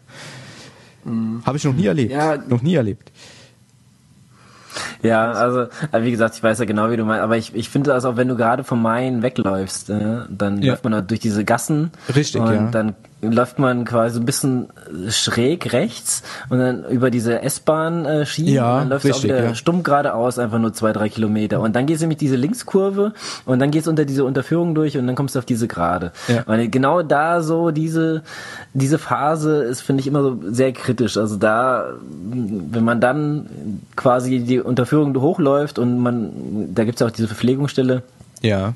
[1.45, 2.11] Habe ich noch nie erlebt.
[2.11, 2.35] Ja.
[2.37, 3.11] Noch nie erlebt.
[5.01, 7.69] Ja, also äh, wie gesagt, ich weiß ja genau, wie du meinst, aber ich, ich
[7.69, 10.71] finde das auch, wenn du gerade vom Main wegläufst, äh, dann Ja.
[10.73, 12.69] läuft man da durch diese Gassen Richtig, und ja.
[12.71, 14.67] dann läuft man quasi ein bisschen
[15.09, 19.55] schräg rechts und dann über diese S-Bahn-Schienen Ja, und dann läufst richtig, auch wieder ja.
[19.55, 21.59] stumm geradeaus, einfach nur zwei, drei Kilometer.
[21.61, 23.13] Und dann gehst du nämlich diese Linkskurve
[23.45, 26.11] und dann gehst du unter diese Unterführung durch und dann kommst du auf diese Gerade.
[26.27, 26.43] Ja.
[26.45, 28.21] Weil genau da so diese,
[28.73, 31.17] diese Phase ist, finde ich, immer so sehr kritisch.
[31.17, 36.29] Also da, wenn man dann quasi die Unterführung hochläuft und man,
[36.75, 38.03] da gibt's ja auch diese Verpflegungsstelle,
[38.41, 38.73] Ja.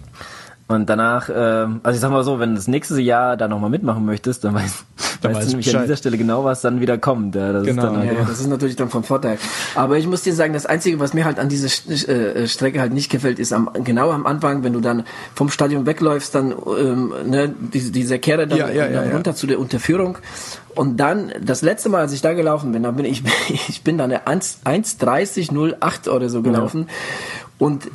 [0.71, 3.69] Und danach, ähm, also ich sag mal so, wenn du das nächste Jahr da nochmal
[3.69, 4.83] mitmachen möchtest, dann weißt,
[5.21, 5.83] Dann weißt du nämlich an Bescheid.
[5.85, 7.35] dieser Stelle genau, was dann wieder kommt.
[7.35, 9.37] Ja, das Genau, ist dann Ja, ja, das ist natürlich dann vom Vorteil.
[9.75, 12.93] Aber ich muss dir sagen, das Einzige, was mir halt an dieser äh, Strecke halt
[12.93, 15.03] nicht gefällt, ist am, genau am Anfang, wenn du dann
[15.35, 19.13] vom Stadion wegläufst, dann ähm, ne, diese, dieser Kehre dann, Ja, ja, dann ja.
[19.13, 20.17] runter zu der Unterführung.
[20.73, 23.23] Und dann, das letzte Mal, als ich da gelaufen bin, da bin ich,
[23.67, 26.87] ich bin dann eine 1 1,30,08 oder so gelaufen.
[27.57, 27.89] Und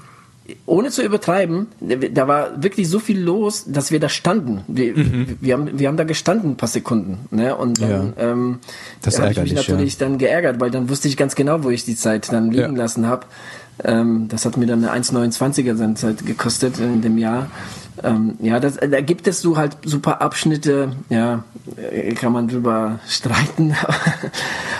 [0.66, 4.62] ohne zu übertreiben, da war wirklich so viel los, dass wir da standen.
[4.68, 4.94] Wir,
[5.40, 7.18] wir, haben, wir haben da gestanden ein paar Sekunden.
[7.30, 7.56] Ne?
[7.56, 8.12] Und dann Mhm.
[8.16, 8.22] Ja.
[8.30, 8.58] ähm,
[9.02, 11.84] Das habe ich mich natürlich dann geärgert, weil dann wusste ich ganz genau, wo ich
[11.84, 12.82] die Zeit dann liegen Ja.
[12.82, 13.26] lassen habe.
[13.84, 17.50] Ähm, das hat mir dann eine 1,29er dann Zeit gekostet in dem Jahr.
[18.02, 21.44] Ähm, ja, das, da gibt es so halt super Abschnitte, ja,
[21.76, 23.74] äh, kann man drüber streiten.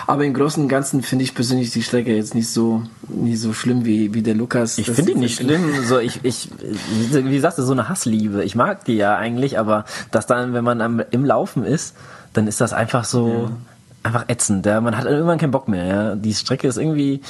[0.06, 3.52] Aber im Großen und Ganzen finde ich persönlich die Strecke jetzt nicht so, nicht so
[3.52, 4.78] schlimm wie, wie der Lukas.
[4.78, 5.62] Ich finde ist- nicht schlimm.
[5.84, 6.50] So, ich, ich,
[7.10, 8.44] wie gesagt, das ist so eine Hassliebe.
[8.44, 11.94] Ich mag die ja eigentlich, aber dass dann, wenn man am, im Laufen ist,
[12.34, 13.50] dann ist das einfach so,
[14.06, 14.64] einfach ätzend.
[14.66, 14.80] Ja.
[14.80, 15.84] Man hat irgendwann keinen Bock mehr.
[15.86, 16.14] Ja.
[16.14, 17.20] Die Strecke ist irgendwie,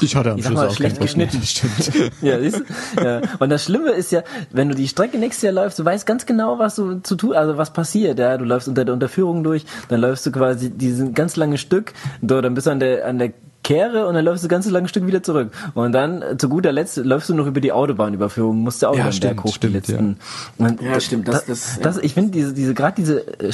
[0.00, 1.42] Ich hatte am Ich sag mal, schlecht geschnitten.
[1.44, 2.12] Stimmt.
[2.22, 2.60] ja, siehst
[2.96, 3.02] du?
[3.04, 3.20] ja.
[3.38, 6.26] Und das Schlimme ist ja, wenn du die Strecke nächstes Jahr läufst, du weißt ganz
[6.26, 8.18] genau, was du zu tun, also was passiert.
[8.18, 11.92] Ja, du läufst unter der Unterführung durch, dann läufst du quasi diesen ganz lange Stück,
[12.26, 14.70] so, dann bist du an der an der Kehre und dann läufst du das ganze
[14.70, 15.52] lange Stück wieder zurück.
[15.74, 18.96] Und dann äh, zu guter Letzt läufst du noch über die Autobahnüberführung, musst du auch
[18.96, 20.16] Ja, über den Berg stimmt, hoch, stimmt, die letzten.
[20.56, 23.52] Und Ja, stimmt, das- das- das, ich finde diese, diese gerade diese äh,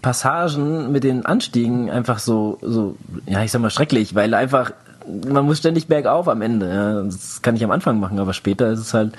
[0.00, 2.96] Schlusspassagen mit den Anstiegen einfach so, so,
[3.26, 4.72] ja, ich sag mal schrecklich, weil einfach
[5.06, 6.68] man muss ständig bergauf am Ende.
[6.68, 7.02] Ja.
[7.02, 9.14] Das kann ich am Anfang machen, aber später ist es halt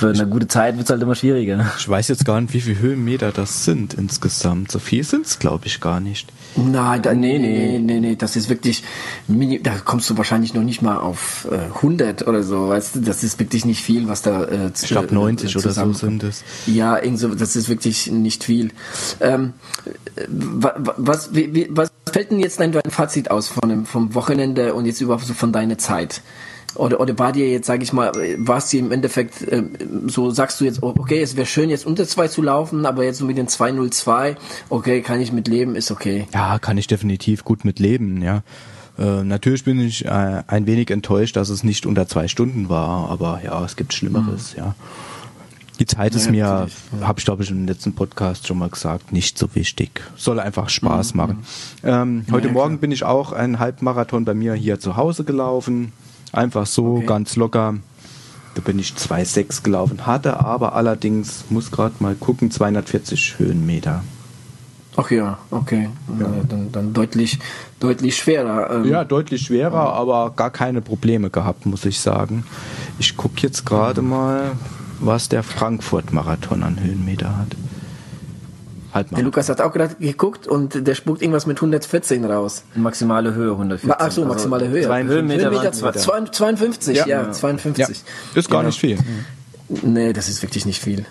[0.00, 1.70] für eine gute Zeit wird es halt immer schwieriger.
[1.78, 4.72] Ich weiß jetzt gar nicht, wie viele Höhenmeter das sind insgesamt.
[4.72, 6.32] So viel sind es, glaube ich, gar nicht.
[6.56, 8.82] Nein, da, nee, nee, nee, nee, das ist wirklich,
[9.28, 13.00] mini, da kommst du wahrscheinlich noch nicht mal auf äh, 100 oder so, weißt du,
[13.02, 16.42] das ist wirklich nicht viel, was da äh, Ich glaube 90 oder so sind es.
[16.66, 18.70] Ja, so, das ist wirklich nicht viel.
[19.20, 19.52] Ähm,
[20.16, 23.68] äh, wa- wa- was, wie, wie, was fällt denn jetzt dein, dein Fazit aus von
[23.68, 26.20] dem, vom Wochenende und jetzt überhaupt so von deiner Zeit?
[26.76, 29.70] Oder, oder war dir jetzt, sage ich mal, war es dir im Endeffekt ähm,
[30.06, 33.18] so, sagst du jetzt, okay, es wäre schön jetzt unter zwei zu laufen, aber jetzt
[33.18, 34.36] so mit den 202,
[34.68, 36.28] okay, kann ich mit leben, ist okay.
[36.32, 38.42] Ja, kann ich definitiv gut mit leben, ja.
[38.98, 43.10] Äh, natürlich bin ich äh, ein wenig enttäuscht, dass es nicht unter zwei Stunden war,
[43.10, 44.74] aber ja, es gibt Schlimmeres, ja.
[45.80, 46.68] Die Zeit ist Ja, mir,
[47.00, 50.02] habe ich glaube ich im letzten Podcast schon mal gesagt, nicht so wichtig.
[50.14, 51.42] Soll einfach Spaß machen.
[51.82, 55.92] Ähm, heute Ja, Morgen bin ich auch einen Halbmarathon bei mir hier zu Hause gelaufen.
[56.32, 57.06] Einfach so, Okay.
[57.06, 57.74] ganz locker.
[58.54, 64.02] Da bin ich 2,6 gelaufen, hatte aber allerdings, muss gerade mal gucken, 240 Höhenmeter.
[64.96, 65.88] Ach ja, okay.
[66.18, 66.26] Ja.
[66.48, 67.38] Dann, dann deutlich,
[67.78, 68.70] deutlich schwerer.
[68.74, 72.44] Ähm, Ja, deutlich schwerer, aber gar keine Probleme gehabt, muss ich sagen.
[72.98, 74.52] Ich gucke jetzt gerade mal,
[74.98, 77.56] was der Frankfurt-Marathon an Höhenmeter hat.
[78.92, 79.22] Halt Der.
[79.22, 82.64] Lukas hat auch gerade geguckt und der spuckt irgendwas mit 114 raus.
[82.74, 83.94] Maximale Höhe 114.
[83.98, 84.82] Ach so, maximale Höhe.
[84.82, 87.30] 52 Höhenmeter Höhenmeter waren- zwei- zwei- 52, ja, Ja.
[87.32, 88.02] 52.
[88.34, 88.66] Ja, ist gar Ja.
[88.66, 88.98] nicht viel.
[89.82, 91.06] Nee, das ist wirklich nicht viel.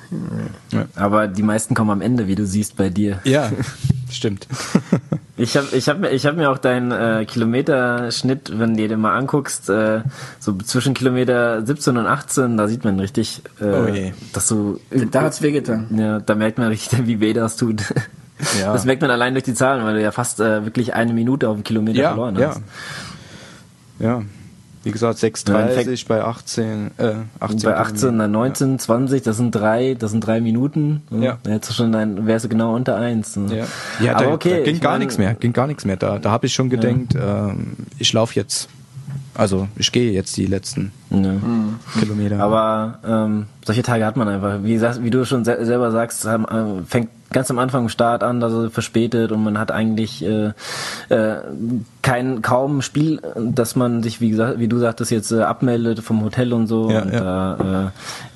[0.95, 3.19] Aber die meisten kommen am Ende, wie du siehst bei dir.
[3.23, 3.51] Ja,
[4.11, 4.47] stimmt.
[5.37, 8.89] Ich habe ich hab mir, ich hab mir auch deinen äh, Kilometerschnitt, wenn du dir
[8.89, 10.01] den mal anguckst, äh,
[10.39, 14.79] so zwischen Kilometer 17 und 18, da sieht man richtig, äh, Oh dass du.
[15.11, 15.87] Da hat's wehgetan.
[15.97, 17.81] Ja, da merkt man richtig, wie weh das tut.
[18.59, 18.73] Ja.
[18.73, 21.47] Das merkt man allein durch die Zahlen, weil du ja fast äh, wirklich eine Minute
[21.47, 22.49] auf dem Kilometer Ja, verloren ja.
[22.49, 22.61] hast.
[23.99, 24.21] Ja.
[24.83, 27.59] Wie gesagt, Ja, 6,30 bei 18, äh, 18.
[27.63, 31.01] Bei 18, dann 19, 20, das sind drei, das sind drei Minuten.
[31.09, 31.25] ne?
[31.25, 31.37] Ja.
[31.43, 33.35] Da hättest du schon ein, wärst du genau unter eins.
[33.35, 33.57] ne?
[33.59, 33.65] Ja,
[33.99, 34.63] ja aber da, okay.
[34.63, 35.97] da ging gar nichts mehr, ging gar nichts mehr.
[35.97, 38.69] Da, da habe ich schon gedenkt, ähm, ich laufe jetzt.
[39.35, 41.33] Also ich gehe jetzt die letzten Ja.
[41.99, 42.39] Kilometer.
[42.41, 44.59] Aber ähm, solche Tage hat man einfach.
[44.63, 48.23] Wie, wie du schon se selber sagst, haben, äh, fängt ganz am Anfang im Start
[48.23, 50.51] an, also verspätet und man hat eigentlich äh,
[51.09, 51.35] äh,
[52.01, 56.23] kein kaum Spiel, dass man sich, wie gesagt, wie du sagtest, jetzt äh, abmeldet vom
[56.23, 56.89] Hotel und so.
[56.89, 57.19] Ja, und ja.
[57.19, 57.89] Da, äh,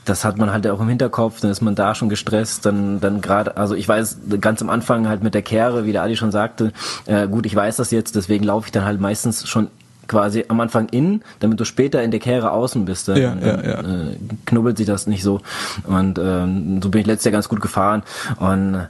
[0.06, 3.22] das hat man halt auch im Hinterkopf, dann ist man da schon gestresst, dann dann
[3.22, 6.32] gerade, also ich weiß ganz am Anfang halt mit der Kehre, wie der Adi schon
[6.32, 6.74] sagte,
[7.06, 9.70] äh, gut, ich weiß das jetzt, deswegen laufe ich dann halt meistens schon
[10.08, 13.08] quasi am Anfang innen, damit du später in der Kehre außen bist.
[13.08, 13.80] Dann, Ja, ja, ja.
[13.80, 15.42] Äh, knubbelt sich das nicht so.
[15.86, 18.04] Und ähm, so bin ich letztes Jahr ganz gut gefahren.
[18.40, 18.88] Und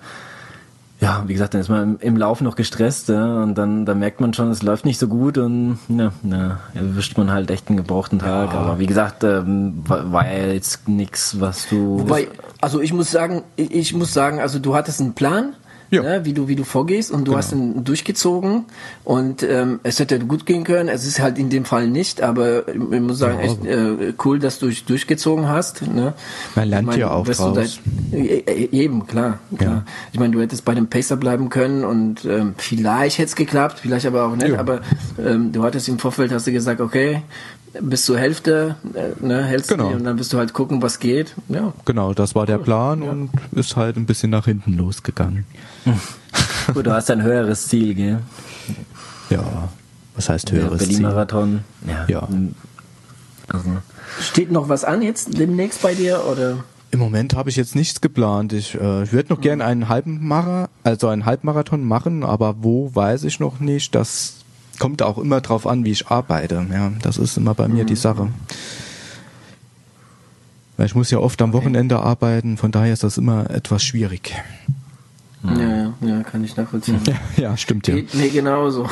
[1.03, 4.21] ja, wie gesagt, dann ist man im, Lauf noch gestresst ja, und dann, dann merkt
[4.21, 7.75] man schon, es läuft nicht so gut und ja, ja, erwischt man halt echt einen
[7.75, 8.53] gebrauchten Tag.
[8.53, 11.99] Aber wie gesagt, ähm, war, war ja jetzt nichts, was du.
[11.99, 12.29] Wobei,
[12.61, 15.55] also ich muss sagen, ich, ich muss sagen, also du hattest einen Plan,
[15.93, 16.01] Ja.
[16.03, 18.65] ne, wie du wie du vorgehst und du hast ihn durchgezogen
[19.03, 20.89] und ähm, es hätte gut gehen können.
[20.89, 24.59] Es ist halt in dem Fall nicht, aber ich muss sagen, echt äh, cool, dass
[24.59, 25.81] du dich durchgezogen hast.
[25.87, 26.13] Ne?
[26.55, 27.79] Man lernt Ich mein, ja auch draus.
[28.11, 29.85] da- e- e- eben klar, klar.
[30.11, 33.79] Ich meine, du hättest bei dem Pacer bleiben können und ähm, vielleicht hätte es geklappt,
[33.81, 34.49] vielleicht aber auch nicht.
[34.49, 34.59] Ja.
[34.59, 34.81] Aber
[35.23, 37.21] ähm, du hattest im Vorfeld hast du gesagt, okay,
[37.81, 39.89] bis zur Hälfte, äh, ne, hältst Genau.
[39.89, 41.35] und dann wirst du halt gucken, was geht.
[41.49, 45.45] Ja, genau, das war der Plan und ist halt ein bisschen nach hinten losgegangen.
[46.73, 48.19] Gut, du hast ein höheres Ziel, gell?
[49.29, 49.69] Ja,
[50.15, 50.87] was heißt höheres Ziel?
[50.87, 51.63] Berlin-Marathon.
[51.87, 52.05] Ja.
[52.07, 52.27] Ja.
[53.49, 53.69] Also,
[54.21, 56.63] Steht noch was an jetzt demnächst bei dir oder?
[56.91, 58.53] Im Moment habe ich jetzt nichts geplant.
[58.53, 62.93] Ich, äh, ich würde noch gerne einen halben Mara, also einen Halbmarathon machen, aber wo
[62.93, 63.95] weiß ich noch nicht.
[63.95, 64.35] Das
[64.79, 66.65] kommt auch immer drauf an, wie ich arbeite.
[66.71, 68.29] Ja, das ist immer bei mir die Sache.
[70.77, 74.33] Weil ich muss ja oft am Wochenende arbeiten, von daher ist das immer etwas schwierig.
[75.43, 76.99] Ja, ja, ja, kann ich nachvollziehen.
[77.37, 77.95] Ja, stimmt ja.
[77.95, 78.87] Geht mir genauso.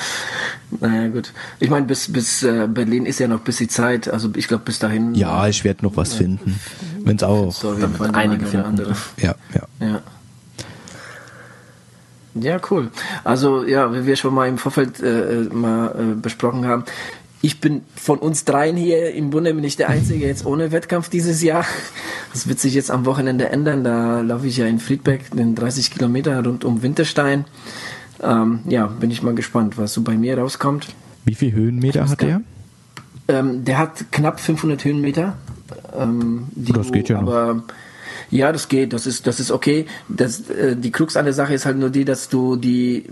[0.80, 1.32] naja, gut.
[1.60, 4.08] Ich meine, bis, bis äh, Berlin ist ja noch ein bisschen Zeit.
[4.08, 5.14] Also ich glaube, bis dahin.
[5.14, 6.58] Ja, ich werde noch was finden.
[7.04, 7.52] Wenn es auch.
[7.52, 8.66] so noch einige finden.
[8.66, 8.96] andere.
[9.18, 9.86] Ja, ja.
[9.86, 10.02] Ja.
[12.40, 12.90] Ja, cool.
[13.24, 16.84] Also ja, wie wir schon mal im Vorfeld äh, mal äh, besprochen haben,
[17.42, 21.08] ich bin von uns dreien hier im Bunde bin ich der Einzige jetzt ohne Wettkampf
[21.08, 21.64] dieses Jahr.
[22.32, 23.84] Das wird sich jetzt am Wochenende ändern.
[23.84, 27.44] Da laufe ich ja in Friedberg den 30 Kilometer rund um Winterstein.
[28.22, 30.88] Ähm, ja, bin ich mal gespannt, was so bei mir rauskommt.
[31.24, 32.40] Wie viel Höhenmeter hat er?
[33.28, 35.36] Ähm, der hat knapp 500 Höhenmeter.
[35.98, 37.62] Ähm, Das geht ja noch.
[38.30, 39.86] Ja, das geht, das ist, das ist okay.
[40.08, 43.04] Das, äh, die Krux an der Sache ist halt nur die, dass du die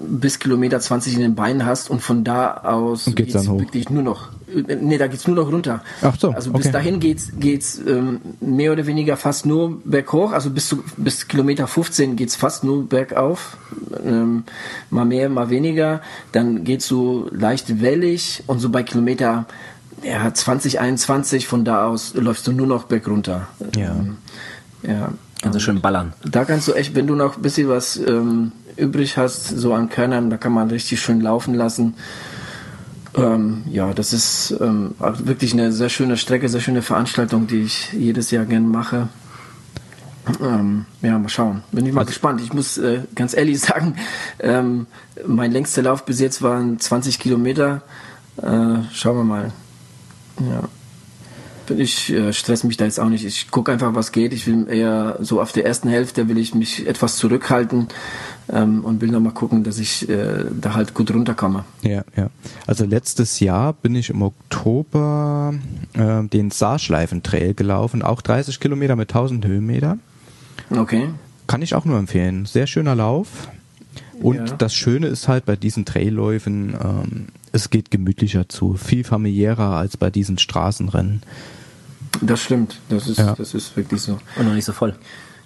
[0.00, 3.60] bis Kilometer 20 in den Beinen hast und von da aus Und geht's dann hoch?
[3.60, 4.28] wirklich nur noch.
[4.54, 5.82] äh, Nee, da geht's nur noch runter.
[6.00, 6.72] Ach so, Also bis okay.
[6.72, 10.32] dahin geht's, geht's ähm, mehr oder weniger fast nur berghoch.
[10.32, 13.56] Also bis zu bis Kilometer 15 geht's fast nur bergauf.
[14.04, 14.44] Ähm,
[14.90, 16.00] mal mehr, mal weniger.
[16.32, 19.46] Dann geht's so leicht wellig und so bei Kilometer
[20.02, 23.46] ja, 20, 21 von da aus läufst du nur noch bergunter.
[23.76, 23.90] Ja.
[23.92, 24.16] Ähm,
[24.82, 25.12] ja.
[25.42, 26.12] Also schön ballern.
[26.24, 29.88] Da kannst du echt, wenn du noch ein bisschen was ähm, übrig hast, so an
[29.88, 31.94] Körnern, da kann man richtig schön laufen lassen.
[33.14, 37.62] Ähm, ja, das ist ähm, also wirklich eine sehr schöne Strecke, sehr schöne Veranstaltung, die
[37.62, 39.08] ich jedes Jahr gerne mache.
[40.40, 41.62] Ähm, ja, mal schauen.
[41.72, 42.40] Bin ich mal gespannt.
[42.40, 43.96] Ich muss äh, ganz ehrlich sagen,
[44.38, 44.86] ähm,
[45.26, 47.82] mein längster Lauf bis jetzt waren 20 Kilometer.
[48.36, 49.52] Äh, schauen wir mal.
[50.40, 50.68] Ja.
[51.70, 53.24] Ich äh, stress mich da jetzt auch nicht.
[53.24, 54.32] Ich gucke einfach, was geht.
[54.32, 57.88] Ich will eher so auf der ersten Hälfte will ich mich etwas zurückhalten
[58.48, 61.64] ähm, und will noch mal gucken, dass ich äh, da halt gut runterkomme.
[61.82, 62.30] Ja, ja.
[62.66, 65.54] Also letztes Jahr bin ich im Oktober
[65.94, 69.98] äh, den Saarschleifen-Trail gelaufen, auch 30 Kilometer mit 1000 Höhenmeter.
[70.70, 71.10] Okay.
[71.46, 72.46] Kann ich auch nur empfehlen.
[72.46, 73.48] Sehr schöner Lauf.
[74.22, 74.56] Und Ja.
[74.56, 79.96] das Schöne ist halt bei diesen Trailläufen, ähm, es geht gemütlicher zu, viel familiärer als
[79.96, 81.22] bei diesen Straßenrennen.
[82.20, 82.78] Das stimmt.
[82.88, 83.34] Das ist, Ja.
[83.34, 84.18] das ist wirklich so.
[84.36, 84.94] Und noch nicht so voll.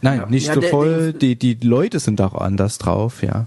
[0.02, 0.26] Nein, Ja.
[0.26, 1.12] nicht Ja, so der- voll.
[1.12, 3.46] Die, die Leute sind auch anders drauf, ja.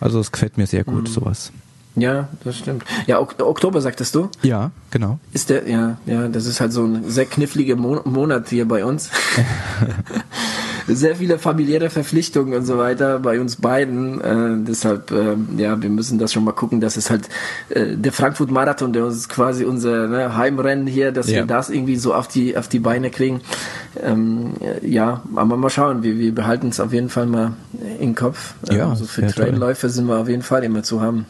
[0.00, 1.52] Also es gefällt mir sehr gut, sowas.
[1.96, 2.84] Ja, das stimmt.
[3.08, 4.28] Ja, ok Oktober sagtest du?
[4.42, 5.18] Ja, genau.
[5.32, 8.84] Ist der, ja, ja, das ist halt so ein sehr kniffliger Mon Monat hier bei
[8.84, 9.10] uns.
[10.88, 14.20] sehr viele familiäre Verpflichtungen und so weiter bei uns beiden.
[14.20, 17.28] Äh, deshalb, äh, ja, wir müssen das schon mal gucken, dass es halt
[17.68, 21.36] äh, der Frankfurt Marathon, der ist quasi unser ne, Heimrennen hier, dass ja.
[21.36, 23.40] wir das irgendwie so auf die auf die Beine kriegen.
[24.02, 27.52] Ähm, ja, aber mal schauen, wir, wir behalten es auf jeden Fall mal
[28.00, 28.54] im Kopf.
[28.70, 31.26] Ja, also für Trailläufe sind wir auf jeden Fall immer zu haben.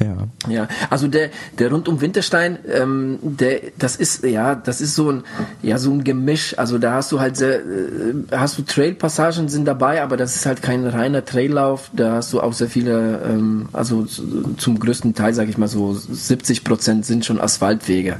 [0.00, 0.16] Ja.
[0.48, 5.10] Ja, also der der rund um Winterstein, ähm, der das ist ja das ist so
[5.10, 5.24] ein
[5.60, 6.56] ja so ein Gemisch.
[6.56, 10.46] Also da hast du halt sehr, äh, hast du Trailpassagen sind dabei, aber das ist
[10.46, 11.90] halt kein reiner Traillauf.
[11.92, 15.94] Da hast du auch sehr viele, ähm, also zum größten Teil sage ich mal so
[15.94, 18.18] 70 Prozent sind schon Asphaltwege.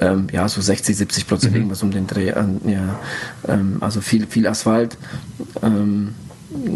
[0.00, 1.58] Ähm, ja, so 60, 70 Prozent mhm.
[1.58, 2.28] irgendwas um den Dreh.
[2.28, 3.00] Äh, ja,
[3.46, 4.98] ähm, also viel viel Asphalt.
[5.62, 6.14] Ähm,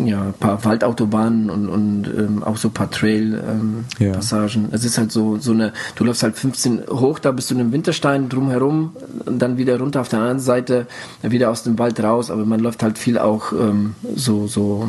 [0.04, 4.64] ja, ein paar Waldautobahnen und, und ähm, auch so ein paar Trail-Passagen.
[4.64, 4.76] Ähm, ja.
[4.76, 7.60] Es ist halt so, so eine, du läufst halt 15 hoch, da bist du in
[7.60, 8.94] einem Winterstein drumherum
[9.24, 10.86] und dann wieder runter auf der anderen Seite,
[11.22, 14.88] wieder aus dem Wald raus, aber man läuft halt viel auch ähm, so, so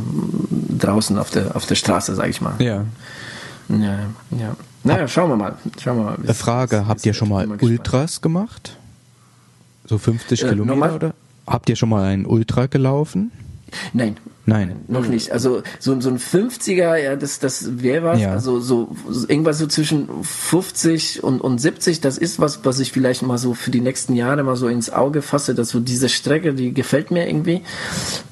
[0.78, 2.56] draußen auf der, auf der Straße, sag ich mal.
[2.60, 2.84] Ja.
[3.70, 4.00] Ja,
[4.32, 4.56] ja.
[4.84, 5.56] Naja, schauen wir mal.
[5.82, 6.18] Schauen wir mal.
[6.22, 8.78] Eine Frage, habt ihr schon mal Ultras gemacht?
[9.86, 11.14] So 50 äh, Kilometer oder?
[11.48, 13.32] Habt ihr schon mal einen Ultra gelaufen?
[13.94, 14.82] Nein, Nein.
[14.90, 15.32] Noch nicht.
[15.32, 18.20] Also so, so ein 50er, ja, das, das wäre was.
[18.20, 18.34] Ja.
[18.34, 22.92] Also so, so irgendwas so zwischen 50 und, und 70, das ist was, was ich
[22.92, 26.10] vielleicht mal so für die nächsten Jahre mal so ins Auge fasse, dass so diese
[26.10, 27.62] Strecke, die gefällt mir irgendwie.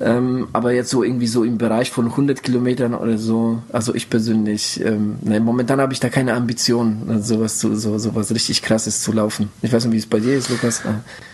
[0.02, 4.10] Ähm, aber jetzt so irgendwie so im Bereich von 100 Kilometern oder so, also ich
[4.10, 9.02] persönlich, ähm, ne, momentan habe ich da keine Ambition, sowas zu, so, sowas richtig krasses
[9.02, 9.50] zu laufen.
[9.62, 10.82] Ich weiß nicht, wie es bei dir ist, Lukas.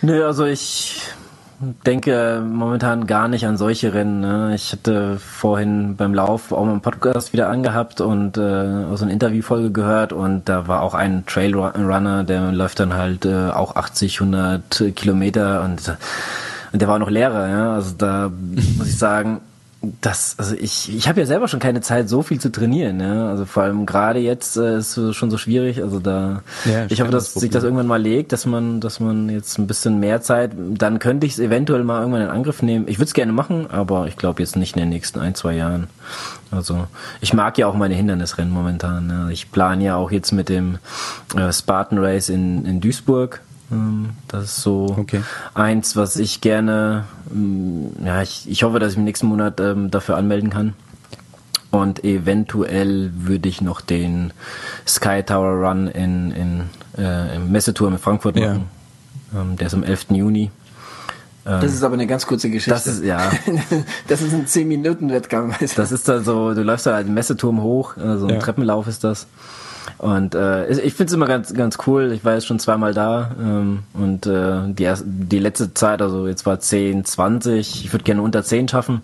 [0.04, 1.02] Nö, also ich
[1.60, 4.20] denke momentan gar nicht an solche Rennen.
[4.20, 4.54] Ne?
[4.54, 9.12] Ich hatte vorhin beim Lauf auch mal einen Podcast wieder angehabt und äh, aus einer
[9.12, 14.22] Interviewfolge gehört und da war auch ein Trailrunner, der läuft dann halt äh, auch 80,
[14.22, 15.98] 100 Kilometer und,
[16.74, 17.50] und der war noch Lehrer.
[17.50, 17.74] Ja?
[17.74, 18.32] Also da
[18.78, 19.42] muss ich sagen,
[19.82, 23.00] das, also ich, ich habe ja selber schon keine Zeit, so viel zu trainieren.
[23.00, 23.30] Ja?
[23.30, 25.82] Also vor allem gerade jetzt äh, ist es schon so schwierig.
[25.84, 29.00] Also da, ja, ich hoffe, dass das sich das irgendwann mal legt, dass man, dass
[29.00, 32.62] man jetzt ein bisschen mehr Zeit, dann könnte ich es eventuell mal irgendwann in Angriff
[32.64, 32.88] nehmen.
[32.88, 35.54] Ich würde es gerne machen, aber ich glaube jetzt nicht in den nächsten ein, zwei
[35.56, 35.88] Jahren.
[36.50, 36.88] Also
[37.22, 39.10] ich mag ja auch meine Hindernisrennen momentan.
[39.10, 39.30] Ja?
[39.30, 40.80] Ich plane ja auch jetzt mit dem
[41.36, 43.42] äh, Spartan Race in, in Duisburg
[44.28, 45.22] das ist so okay.
[45.54, 49.92] eins, was ich gerne, ähm, ja, ich, ich hoffe, dass ich im nächsten Monat ähm,
[49.92, 50.74] dafür anmelden kann.
[51.70, 54.32] Und eventuell würde ich noch den
[54.88, 58.70] Sky Tower Run in, in, äh, im Messeturm in Frankfurt machen.
[59.34, 59.42] Ja.
[59.42, 60.12] Ähm, der ist am 11.
[60.12, 60.50] Juni.
[61.46, 62.72] Ähm, das ist aber eine ganz kurze Geschichte.
[62.72, 63.32] Das ist, ja.
[64.08, 65.56] das ist ein 10-Minuten-Wettgang.
[65.76, 68.40] Das ist da so, du läufst da halt den Messeturm hoch, also ein ja.
[68.40, 69.28] Treppenlauf ist das.
[69.98, 72.12] Und äh, ich finde es immer ganz, ganz cool.
[72.12, 76.28] Ich war jetzt schon zweimal da ähm, und äh, die, erste, die letzte Zeit, also
[76.28, 79.02] jetzt war 10, 20, ich würde gerne unter 10 schaffen.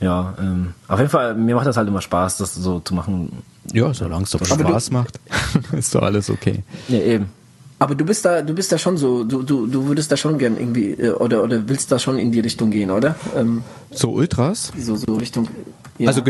[0.00, 3.42] Ja, ähm, auf jeden Fall, mir macht das halt immer Spaß, das so zu machen.
[3.72, 5.18] Ja, solange es doch Spaß macht,
[5.72, 6.62] ist doch alles okay.
[6.88, 7.37] Ja, eben.
[7.80, 10.38] Aber du bist da, du bist da schon so, du, du, du würdest da schon
[10.38, 13.14] gern irgendwie, äh, oder, oder willst da schon in die Richtung gehen, oder?
[13.36, 14.72] Ähm, so Ultras?
[14.76, 15.48] So, so Richtung.
[15.98, 16.08] Ja.
[16.08, 16.22] Also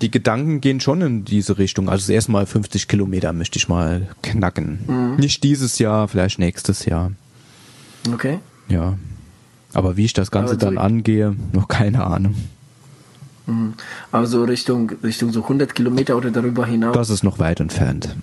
[0.00, 1.88] die Gedanken gehen schon in diese Richtung.
[1.88, 4.80] Also erstmal 50 Kilometer möchte ich mal knacken.
[4.86, 5.16] Mhm.
[5.16, 7.12] Nicht dieses Jahr, vielleicht nächstes Jahr.
[8.12, 8.38] Okay.
[8.68, 8.96] Ja.
[9.72, 12.34] Aber wie ich das Ganze dann angehe, noch keine Ahnung.
[13.46, 13.74] Mhm.
[14.12, 16.94] Also Richtung, Richtung so 100 Kilometer oder darüber hinaus?
[16.94, 18.14] Das ist noch weit entfernt.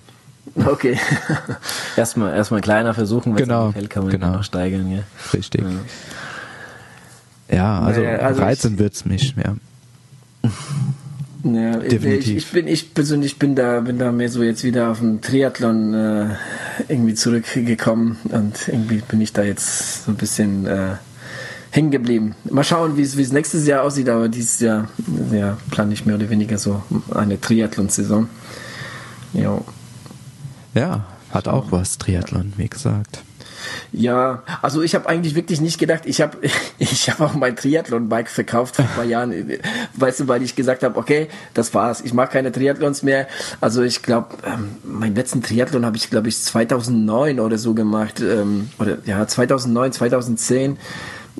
[0.54, 0.98] Okay.
[1.96, 4.32] erstmal, erstmal kleiner versuchen, wenn genau, es gefällt, kann man genau.
[4.32, 4.90] noch steigern.
[4.90, 5.02] Ja.
[5.32, 5.62] Richtig.
[7.48, 9.56] Ja, ja also, naja, also reizen wird es mich, ja.
[11.42, 12.28] Ja, Definitiv.
[12.28, 15.20] Ich, ich, bin, ich persönlich bin da, bin da mehr so jetzt wieder auf den
[15.22, 16.26] Triathlon äh,
[16.88, 20.96] irgendwie zurückgekommen und irgendwie bin ich da jetzt so ein bisschen äh,
[21.70, 22.34] hängen geblieben.
[22.44, 24.88] Mal schauen, wie es wie es nächstes Jahr aussieht, aber dieses Jahr
[25.32, 26.82] ja, plane ich mehr oder weniger so
[27.14, 28.28] eine Triathlon-Saison.
[29.32, 29.60] Ja.
[30.74, 33.22] Ja, hat auch was, Triathlon, wie gesagt.
[33.92, 36.38] Ja, also ich habe eigentlich wirklich nicht gedacht, ich habe
[36.78, 39.32] ich hab auch mein Triathlon-Bike verkauft vor ein paar Jahren,
[39.94, 43.26] weißt du, weil ich gesagt habe, okay, das war's, ich mache keine Triathlons mehr.
[43.60, 48.20] Also ich glaube, ähm, meinen letzten Triathlon habe ich, glaube ich, 2009 oder so gemacht,
[48.20, 50.78] ähm, oder ja, 2009, 2010,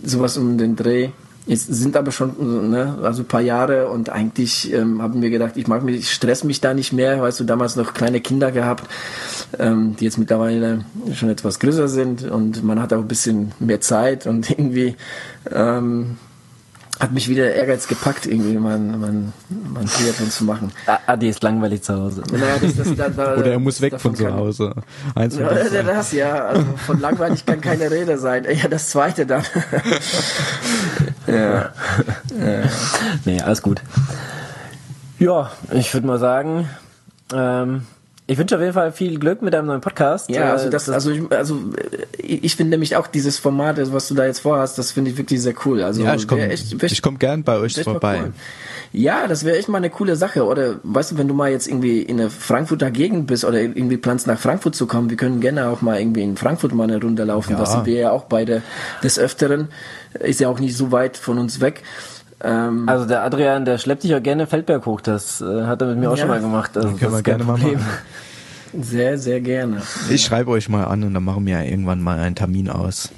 [0.02, 1.10] sowas um den Dreh.
[1.48, 5.56] Es sind aber schon ne, also ein paar Jahre und eigentlich ähm, haben wir gedacht,
[5.56, 8.52] ich mag mich, ich stress mich da nicht mehr, weißt du, damals noch kleine Kinder
[8.52, 8.88] gehabt,
[9.58, 10.84] ähm, die jetzt mittlerweile
[11.14, 14.96] schon etwas größer sind und man hat auch ein bisschen mehr Zeit und irgendwie
[15.50, 16.16] ähm,
[17.00, 20.70] hat mich wieder Ehrgeiz gepackt, irgendwie mein, mein, mein Triathlon zu machen.
[20.86, 22.22] Ah, Adi ist langweilig zu Hause.
[22.30, 24.74] Naja, das, das, da, da, Oder er muss weg von zu Hause.
[25.14, 28.46] Eins von Ja, das, das ja, also von langweilig kann keine Rede sein.
[28.50, 29.42] Ja, das zweite dann.
[31.26, 31.72] ja.
[33.24, 33.80] Nee, alles gut.
[35.18, 36.68] Ja, ich würde mal sagen,
[37.32, 37.86] ähm,
[38.30, 40.30] ich wünsche auf jeden Fall viel Glück mit deinem neuen Podcast.
[40.30, 41.56] Ja, Äh, also das, also ich, also
[42.22, 45.18] äh, ich finde nämlich auch dieses Format, was du da jetzt vorhast, das finde ich
[45.18, 45.82] wirklich sehr cool.
[45.82, 46.48] Also Ja, ich komme
[47.02, 48.20] komm gern bei euch vorbei.
[48.22, 48.32] cool.
[48.92, 50.44] Ja, das wäre echt mal eine coole Sache.
[50.44, 53.96] Oder weißt du, wenn du mal jetzt irgendwie in der Frankfurter Gegend bist oder irgendwie
[53.96, 57.00] planst nach Frankfurt zu kommen, wir können gerne auch mal irgendwie in Frankfurt mal eine
[57.00, 57.54] Runde laufen.
[57.54, 57.58] Ja.
[57.58, 58.62] Das sind wir ja auch beide
[59.02, 59.68] des Öfteren.
[60.20, 61.82] Ist ja auch nicht so weit von uns weg.
[62.42, 65.00] Ähm, Also der Adrian, der schleppt dich auch gerne Feldberg hoch.
[65.00, 66.20] Das äh, hat er mit mir auch Ja.
[66.22, 66.76] schon mal gemacht.
[66.76, 67.78] Also Können wir gerne mal Problem.
[67.78, 67.88] machen.
[68.82, 69.82] sehr, sehr gerne.
[70.10, 73.10] Ich schreibe euch mal an und dann machen wir ja irgendwann mal einen Termin aus.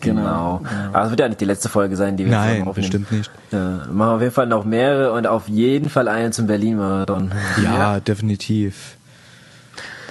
[0.00, 0.60] Genau.
[0.92, 2.74] Aber es wird ja nicht die letzte Folge sein, die wir Nein, aufnehmen.
[2.74, 3.30] bestimmt nicht.
[3.52, 7.30] Ja, machen wir auf jeden Fall noch mehrere und auf jeden Fall eine zum Berlin-Marathon.
[7.62, 8.96] Ja, definitiv.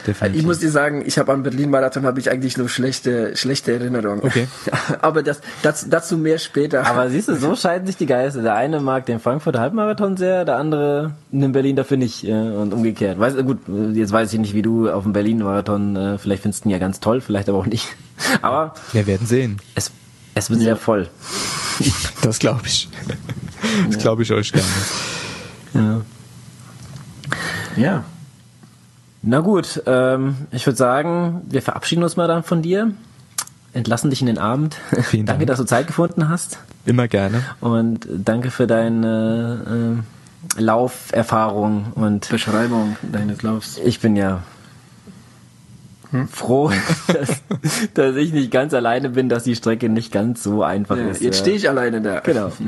[0.06, 0.40] Definitiv.
[0.40, 4.24] Ich muss dir sagen, ich habe am Berlin-Marathon habe ich eigentlich nur schlechte, schlechte Erinnerungen.
[4.24, 4.48] Okay.
[5.02, 6.86] Aber das, das, dazu mehr später.
[6.88, 8.42] Aber siehst du, so scheiden sich die Geister.
[8.42, 12.24] Der eine mag den Frankfurter Halbmarathon sehr, der andere den Berlin dafür nicht.
[12.24, 13.20] äh, Und umgekehrt.
[13.20, 13.60] Weiß, gut,
[13.94, 16.78] jetzt weiß ich nicht, wie du auf dem Berlin-Marathon, äh, vielleicht findest du ihn ja
[16.80, 17.88] ganz toll, vielleicht aber auch nicht.
[18.42, 19.58] Aber wir werden sehen.
[19.76, 19.92] es,
[20.36, 21.10] es wird sehr voll.
[22.22, 22.88] Das glaube ich.
[23.88, 24.68] Das glaube ich euch gerne.
[25.74, 26.02] Ja.
[27.76, 28.04] ja.
[29.24, 32.92] Na gut, ähm, ich würde sagen, wir verabschieden uns mal dann von dir,
[33.74, 34.76] entlassen dich in den Abend.
[35.04, 35.48] Vielen danke, Dank.
[35.48, 37.44] dass du Zeit gefunden hast Immer gerne.
[37.60, 40.02] und danke für deine
[40.58, 43.78] äh, Lauferfahrung und Beschreibung deines Laufs.
[43.84, 44.42] ich bin ja
[46.32, 46.72] froh,
[47.08, 47.42] dass,
[47.94, 51.22] dass ich nicht ganz alleine bin, dass die Strecke nicht ganz so einfach Ja, ist.
[51.22, 52.20] jetzt stehe ich alleine da.
[52.22, 52.52] Genau.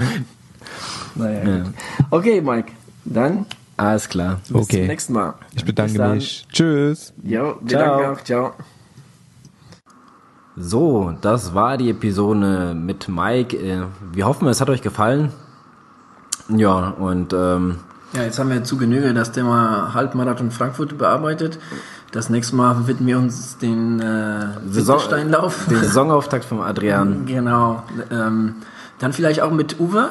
[1.15, 1.63] Naja, Ja.
[2.09, 2.71] Okay, Mike.
[3.05, 3.45] Dann
[3.77, 4.35] Alles klar.
[4.39, 4.87] bis zum Okay.
[4.87, 5.33] nächsten Mal.
[5.55, 6.45] Ich bedanke mich.
[6.51, 7.13] Tschüss.
[7.27, 7.57] Ciao.
[7.61, 8.21] danken auch.
[8.23, 8.53] Ciao.
[10.55, 13.57] So, das war die Episode mit Mike.
[13.57, 15.31] Äh, Wir hoffen, es hat euch gefallen.
[16.49, 17.79] Ja, und ähm,
[18.13, 21.57] Ja, jetzt haben wir zu Genüge das Thema Halbmarathon Frankfurt bearbeitet.
[22.11, 25.33] Das nächste Mal widmen wir uns den äh, Saison- den
[25.79, 27.25] Saisonauftakt vom Adrian.
[27.25, 27.81] Genau.
[28.11, 28.55] Ähm,
[28.99, 30.09] dann vielleicht auch mit Uwe.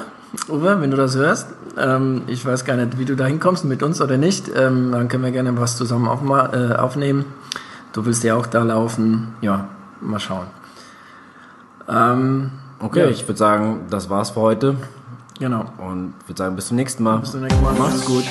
[0.48, 1.48] Uwe, wenn du das hörst.
[1.78, 4.50] Ähm, ich weiß gar nicht, wie du da hinkommst, mit uns oder nicht.
[4.56, 6.20] Ähm, dann können wir gerne was zusammen auf,
[6.52, 7.24] äh, aufnehmen.
[7.92, 9.34] Du willst ja auch da laufen.
[9.42, 9.68] Ja,
[10.00, 10.46] mal schauen.
[11.88, 12.50] Ähm,
[12.84, 13.08] Okay, Ja.
[13.10, 14.76] ich würde sagen, das war's für heute.
[15.38, 15.66] genau.
[15.78, 17.18] Und würde sagen, bis zum nächsten Mal.
[17.18, 17.74] Bis zum nächsten Mal.
[17.74, 18.24] Macht's gut.